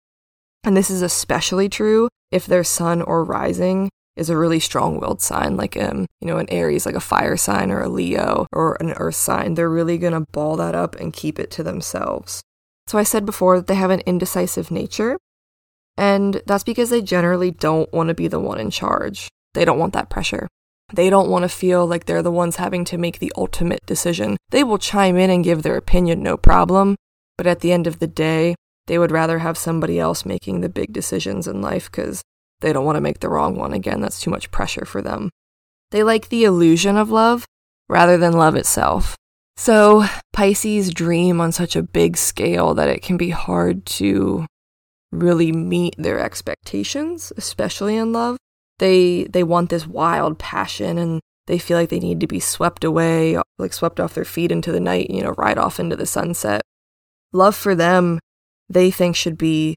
And 0.64 0.76
this 0.76 0.90
is 0.90 1.02
especially 1.02 1.68
true 1.68 2.08
if 2.30 2.46
their 2.46 2.64
sun 2.64 3.02
or 3.02 3.24
rising 3.24 3.88
is 4.16 4.30
a 4.30 4.36
really 4.36 4.58
strong-willed 4.58 5.20
sign, 5.20 5.56
like 5.56 5.76
um, 5.76 6.06
you 6.20 6.26
know, 6.26 6.38
an 6.38 6.48
Aries, 6.48 6.86
like 6.86 6.94
a 6.94 7.00
fire 7.00 7.36
sign, 7.36 7.70
or 7.70 7.82
a 7.82 7.88
Leo, 7.88 8.46
or 8.52 8.76
an 8.80 8.92
Earth 8.92 9.14
sign. 9.14 9.54
They're 9.54 9.70
really 9.70 9.98
gonna 9.98 10.22
ball 10.32 10.56
that 10.56 10.74
up 10.74 10.96
and 10.96 11.12
keep 11.12 11.38
it 11.38 11.50
to 11.52 11.62
themselves. 11.62 12.42
So 12.86 12.98
I 12.98 13.02
said 13.02 13.26
before 13.26 13.56
that 13.58 13.66
they 13.66 13.74
have 13.74 13.90
an 13.90 14.02
indecisive 14.06 14.70
nature, 14.70 15.18
and 15.96 16.42
that's 16.46 16.64
because 16.64 16.90
they 16.90 17.02
generally 17.02 17.50
don't 17.50 17.92
want 17.92 18.08
to 18.08 18.14
be 18.14 18.28
the 18.28 18.40
one 18.40 18.58
in 18.58 18.70
charge. 18.70 19.28
They 19.54 19.64
don't 19.64 19.78
want 19.78 19.92
that 19.92 20.10
pressure. 20.10 20.48
They 20.92 21.10
don't 21.10 21.28
want 21.28 21.42
to 21.42 21.48
feel 21.48 21.86
like 21.86 22.04
they're 22.04 22.22
the 22.22 22.30
ones 22.30 22.56
having 22.56 22.84
to 22.86 22.98
make 22.98 23.18
the 23.18 23.32
ultimate 23.36 23.84
decision. 23.86 24.36
They 24.50 24.62
will 24.62 24.78
chime 24.78 25.16
in 25.16 25.30
and 25.30 25.44
give 25.44 25.62
their 25.62 25.76
opinion, 25.76 26.22
no 26.22 26.36
problem, 26.36 26.96
but 27.36 27.46
at 27.46 27.60
the 27.60 27.72
end 27.72 27.86
of 27.86 27.98
the 27.98 28.06
day, 28.06 28.54
they 28.86 28.98
would 28.98 29.10
rather 29.10 29.40
have 29.40 29.58
somebody 29.58 29.98
else 29.98 30.24
making 30.24 30.60
the 30.60 30.68
big 30.68 30.92
decisions 30.92 31.48
in 31.48 31.60
life 31.60 31.90
because 31.90 32.22
they 32.60 32.72
don't 32.72 32.84
want 32.84 32.96
to 32.96 33.00
make 33.00 33.20
the 33.20 33.28
wrong 33.28 33.56
one 33.56 33.72
again. 33.72 34.00
That's 34.00 34.20
too 34.20 34.30
much 34.30 34.50
pressure 34.50 34.84
for 34.84 35.02
them. 35.02 35.30
They 35.90 36.02
like 36.02 36.28
the 36.28 36.44
illusion 36.44 36.96
of 36.96 37.10
love 37.10 37.44
rather 37.88 38.16
than 38.16 38.32
love 38.32 38.56
itself. 38.56 39.16
So, 39.56 40.04
Pisces 40.32 40.92
dream 40.92 41.40
on 41.40 41.50
such 41.50 41.76
a 41.76 41.82
big 41.82 42.16
scale 42.16 42.74
that 42.74 42.88
it 42.88 43.02
can 43.02 43.16
be 43.16 43.30
hard 43.30 43.86
to 43.86 44.46
really 45.12 45.50
meet 45.50 45.94
their 45.96 46.20
expectations, 46.20 47.32
especially 47.36 47.96
in 47.96 48.12
love. 48.12 48.36
They 48.78 49.24
they 49.24 49.42
want 49.42 49.70
this 49.70 49.86
wild 49.86 50.38
passion 50.38 50.98
and 50.98 51.20
they 51.46 51.58
feel 51.58 51.78
like 51.78 51.90
they 51.90 52.00
need 52.00 52.20
to 52.20 52.26
be 52.26 52.40
swept 52.40 52.84
away, 52.84 53.38
like 53.58 53.72
swept 53.72 54.00
off 54.00 54.14
their 54.14 54.24
feet 54.24 54.50
into 54.50 54.72
the 54.72 54.80
night, 54.80 55.10
you 55.10 55.22
know, 55.22 55.34
right 55.38 55.56
off 55.56 55.78
into 55.78 55.96
the 55.96 56.06
sunset. 56.06 56.62
Love 57.32 57.54
for 57.54 57.74
them, 57.74 58.18
they 58.68 58.90
think 58.90 59.14
should 59.14 59.38
be 59.38 59.76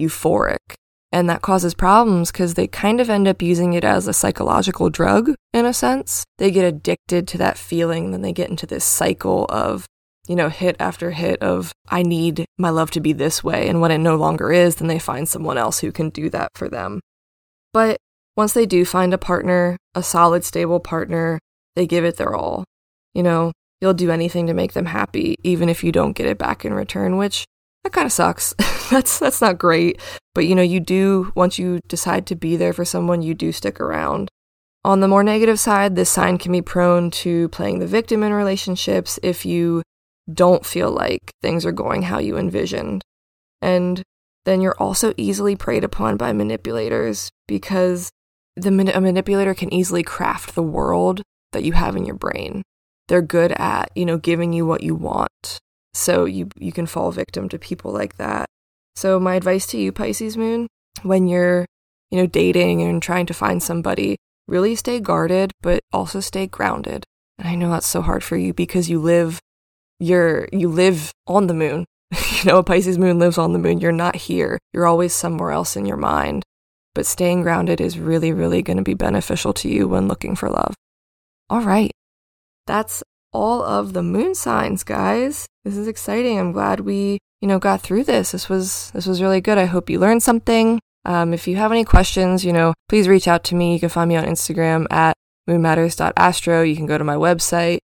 euphoric. 0.00 0.74
And 1.12 1.30
that 1.30 1.40
causes 1.40 1.72
problems 1.72 2.30
because 2.30 2.54
they 2.54 2.66
kind 2.66 3.00
of 3.00 3.08
end 3.08 3.26
up 3.26 3.40
using 3.40 3.72
it 3.72 3.84
as 3.84 4.06
a 4.06 4.12
psychological 4.12 4.90
drug 4.90 5.32
in 5.54 5.64
a 5.64 5.72
sense. 5.72 6.24
They 6.36 6.50
get 6.50 6.64
addicted 6.64 7.26
to 7.28 7.38
that 7.38 7.56
feeling, 7.56 8.10
then 8.10 8.20
they 8.20 8.32
get 8.32 8.50
into 8.50 8.66
this 8.66 8.84
cycle 8.84 9.46
of 9.48 9.86
you 10.28 10.34
know, 10.34 10.48
hit 10.48 10.76
after 10.80 11.12
hit 11.12 11.40
of, 11.42 11.72
I 11.88 12.02
need 12.02 12.46
my 12.58 12.70
love 12.70 12.90
to 12.92 13.00
be 13.00 13.12
this 13.12 13.44
way. 13.44 13.68
And 13.68 13.80
when 13.80 13.90
it 13.90 13.98
no 13.98 14.16
longer 14.16 14.52
is, 14.52 14.76
then 14.76 14.88
they 14.88 14.98
find 14.98 15.28
someone 15.28 15.58
else 15.58 15.78
who 15.78 15.92
can 15.92 16.10
do 16.10 16.28
that 16.30 16.50
for 16.54 16.68
them. 16.68 17.00
But 17.72 17.98
once 18.36 18.52
they 18.52 18.66
do 18.66 18.84
find 18.84 19.14
a 19.14 19.18
partner, 19.18 19.76
a 19.94 20.02
solid, 20.02 20.44
stable 20.44 20.80
partner, 20.80 21.38
they 21.74 21.86
give 21.86 22.04
it 22.04 22.16
their 22.16 22.34
all. 22.34 22.64
You 23.14 23.22
know, 23.22 23.52
you'll 23.80 23.94
do 23.94 24.10
anything 24.10 24.46
to 24.46 24.54
make 24.54 24.72
them 24.72 24.86
happy, 24.86 25.36
even 25.42 25.68
if 25.68 25.82
you 25.82 25.92
don't 25.92 26.12
get 26.12 26.26
it 26.26 26.38
back 26.38 26.64
in 26.64 26.74
return, 26.74 27.16
which 27.16 27.44
that 27.82 27.92
kind 27.92 28.06
of 28.06 28.12
sucks. 28.12 28.54
that's 28.90 29.18
that's 29.18 29.40
not 29.40 29.58
great. 29.58 30.00
But 30.34 30.46
you 30.46 30.54
know, 30.54 30.62
you 30.62 30.80
do 30.80 31.32
once 31.34 31.58
you 31.58 31.80
decide 31.88 32.26
to 32.26 32.34
be 32.36 32.56
there 32.56 32.72
for 32.72 32.84
someone, 32.84 33.22
you 33.22 33.34
do 33.34 33.52
stick 33.52 33.80
around. 33.80 34.28
On 34.84 35.00
the 35.00 35.08
more 35.08 35.24
negative 35.24 35.58
side, 35.58 35.96
this 35.96 36.10
sign 36.10 36.38
can 36.38 36.52
be 36.52 36.62
prone 36.62 37.10
to 37.10 37.48
playing 37.48 37.80
the 37.80 37.86
victim 37.86 38.22
in 38.22 38.32
relationships 38.32 39.18
if 39.22 39.44
you 39.44 39.82
don't 40.32 40.64
feel 40.64 40.90
like 40.90 41.30
things 41.42 41.64
are 41.66 41.72
going 41.72 42.02
how 42.02 42.18
you 42.18 42.36
envisioned. 42.36 43.02
And 43.62 44.02
then 44.44 44.60
you're 44.60 44.76
also 44.78 45.12
easily 45.16 45.56
preyed 45.56 45.82
upon 45.82 46.16
by 46.16 46.32
manipulators 46.32 47.30
because 47.48 48.10
the 48.56 48.70
a 48.94 49.00
manipulator 49.00 49.54
can 49.54 49.72
easily 49.72 50.02
craft 50.02 50.54
the 50.54 50.62
world 50.62 51.22
that 51.52 51.64
you 51.64 51.72
have 51.72 51.96
in 51.96 52.04
your 52.04 52.16
brain. 52.16 52.62
They're 53.08 53.22
good 53.22 53.52
at, 53.52 53.90
you 53.94 54.04
know, 54.04 54.18
giving 54.18 54.52
you 54.52 54.66
what 54.66 54.82
you 54.82 54.94
want. 54.94 55.58
So 55.94 56.24
you 56.24 56.48
you 56.56 56.72
can 56.72 56.86
fall 56.86 57.10
victim 57.12 57.48
to 57.50 57.58
people 57.58 57.92
like 57.92 58.16
that. 58.16 58.46
So 58.94 59.20
my 59.20 59.34
advice 59.34 59.66
to 59.68 59.78
you 59.78 59.92
Pisces 59.92 60.36
moon, 60.36 60.68
when 61.02 61.28
you're, 61.28 61.66
you 62.10 62.18
know, 62.18 62.26
dating 62.26 62.82
and 62.82 63.02
trying 63.02 63.26
to 63.26 63.34
find 63.34 63.62
somebody, 63.62 64.16
really 64.48 64.74
stay 64.74 65.00
guarded 65.00 65.52
but 65.60 65.80
also 65.92 66.20
stay 66.20 66.46
grounded. 66.46 67.04
And 67.38 67.46
I 67.46 67.54
know 67.54 67.70
that's 67.70 67.86
so 67.86 68.02
hard 68.02 68.24
for 68.24 68.36
you 68.36 68.54
because 68.54 68.88
you 68.88 69.00
live 69.00 69.40
you're 69.98 70.48
you 70.52 70.68
live 70.68 71.12
on 71.26 71.46
the 71.46 71.54
moon. 71.54 71.84
you 72.12 72.44
know, 72.50 72.58
a 72.58 72.62
Pisces 72.62 72.98
moon 72.98 73.18
lives 73.18 73.38
on 73.38 73.52
the 73.52 73.58
moon. 73.58 73.80
You're 73.80 73.92
not 73.92 74.16
here. 74.16 74.58
You're 74.72 74.86
always 74.86 75.12
somewhere 75.12 75.50
else 75.50 75.76
in 75.76 75.86
your 75.86 75.96
mind. 75.96 76.42
But 76.96 77.04
staying 77.04 77.42
grounded 77.42 77.78
is 77.78 77.98
really, 77.98 78.32
really 78.32 78.62
going 78.62 78.78
to 78.78 78.82
be 78.82 78.94
beneficial 78.94 79.52
to 79.52 79.68
you 79.68 79.86
when 79.86 80.08
looking 80.08 80.34
for 80.34 80.48
love. 80.48 80.74
All 81.50 81.60
right. 81.60 81.92
That's 82.66 83.02
all 83.34 83.62
of 83.62 83.92
the 83.92 84.02
moon 84.02 84.34
signs, 84.34 84.82
guys. 84.82 85.46
This 85.62 85.76
is 85.76 85.88
exciting. 85.88 86.38
I'm 86.38 86.52
glad 86.52 86.80
we, 86.80 87.18
you 87.42 87.48
know, 87.48 87.58
got 87.58 87.82
through 87.82 88.04
this. 88.04 88.32
This 88.32 88.48
was 88.48 88.90
this 88.92 89.04
was 89.04 89.20
really 89.20 89.42
good. 89.42 89.58
I 89.58 89.66
hope 89.66 89.90
you 89.90 89.98
learned 89.98 90.22
something. 90.22 90.80
Um, 91.04 91.34
if 91.34 91.46
you 91.46 91.56
have 91.56 91.70
any 91.70 91.84
questions, 91.84 92.46
you 92.46 92.52
know, 92.54 92.72
please 92.88 93.08
reach 93.08 93.28
out 93.28 93.44
to 93.44 93.54
me. 93.54 93.74
You 93.74 93.80
can 93.80 93.90
find 93.90 94.08
me 94.08 94.16
on 94.16 94.24
Instagram 94.24 94.86
at 94.90 95.18
moonmatters.astro. 95.50 96.62
You 96.62 96.76
can 96.76 96.86
go 96.86 96.96
to 96.96 97.04
my 97.04 97.16
website, 97.16 97.80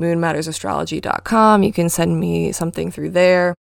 moonmattersastrology.com. 0.00 1.62
You 1.62 1.72
can 1.74 1.90
send 1.90 2.18
me 2.18 2.50
something 2.52 2.90
through 2.90 3.10
there. 3.10 3.54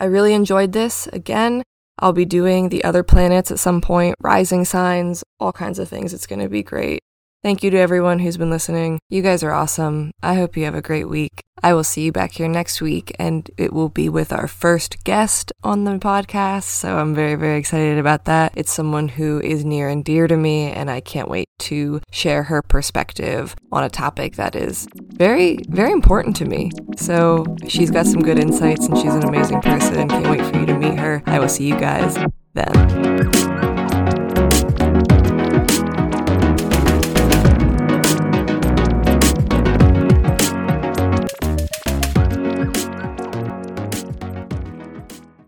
I 0.00 0.06
really 0.06 0.34
enjoyed 0.34 0.72
this. 0.72 1.06
Again, 1.12 1.62
I'll 1.98 2.12
be 2.12 2.24
doing 2.24 2.68
the 2.68 2.84
other 2.84 3.02
planets 3.02 3.50
at 3.50 3.58
some 3.58 3.80
point, 3.80 4.16
rising 4.20 4.64
signs, 4.64 5.24
all 5.40 5.52
kinds 5.52 5.78
of 5.78 5.88
things. 5.88 6.12
It's 6.12 6.26
going 6.26 6.40
to 6.40 6.48
be 6.48 6.62
great. 6.62 7.02
Thank 7.42 7.62
you 7.62 7.70
to 7.70 7.78
everyone 7.78 8.18
who's 8.18 8.36
been 8.36 8.50
listening. 8.50 8.98
You 9.08 9.22
guys 9.22 9.44
are 9.44 9.52
awesome. 9.52 10.10
I 10.20 10.34
hope 10.34 10.56
you 10.56 10.64
have 10.64 10.74
a 10.74 10.82
great 10.82 11.08
week. 11.08 11.42
I 11.62 11.74
will 11.74 11.84
see 11.84 12.02
you 12.02 12.12
back 12.12 12.32
here 12.32 12.48
next 12.48 12.80
week, 12.80 13.14
and 13.18 13.48
it 13.56 13.72
will 13.72 13.88
be 13.88 14.08
with 14.08 14.32
our 14.32 14.48
first 14.48 15.04
guest 15.04 15.52
on 15.62 15.84
the 15.84 15.92
podcast. 15.92 16.64
So 16.64 16.98
I'm 16.98 17.14
very, 17.14 17.36
very 17.36 17.58
excited 17.58 17.98
about 17.98 18.24
that. 18.24 18.52
It's 18.56 18.72
someone 18.72 19.08
who 19.08 19.40
is 19.40 19.64
near 19.64 19.88
and 19.88 20.04
dear 20.04 20.26
to 20.26 20.36
me, 20.36 20.72
and 20.72 20.90
I 20.90 21.00
can't 21.00 21.28
wait 21.28 21.48
to 21.60 22.00
share 22.10 22.42
her 22.44 22.62
perspective 22.62 23.54
on 23.70 23.84
a 23.84 23.90
topic 23.90 24.36
that 24.36 24.56
is 24.56 24.88
very, 24.96 25.58
very 25.68 25.92
important 25.92 26.36
to 26.36 26.46
me. 26.46 26.72
So 26.96 27.46
she's 27.68 27.90
got 27.90 28.06
some 28.06 28.22
good 28.22 28.40
insights, 28.40 28.86
and 28.88 28.98
she's 28.98 29.14
an 29.14 29.24
amazing 29.24 29.60
person. 29.60 30.08
Can't 30.08 30.28
wait 30.28 30.44
for 30.44 30.58
you 30.58 30.66
to 30.66 30.76
meet 30.76 30.98
her. 30.98 31.22
I 31.26 31.38
will 31.38 31.48
see 31.48 31.68
you 31.68 31.78
guys 31.78 32.18
then. 32.54 33.85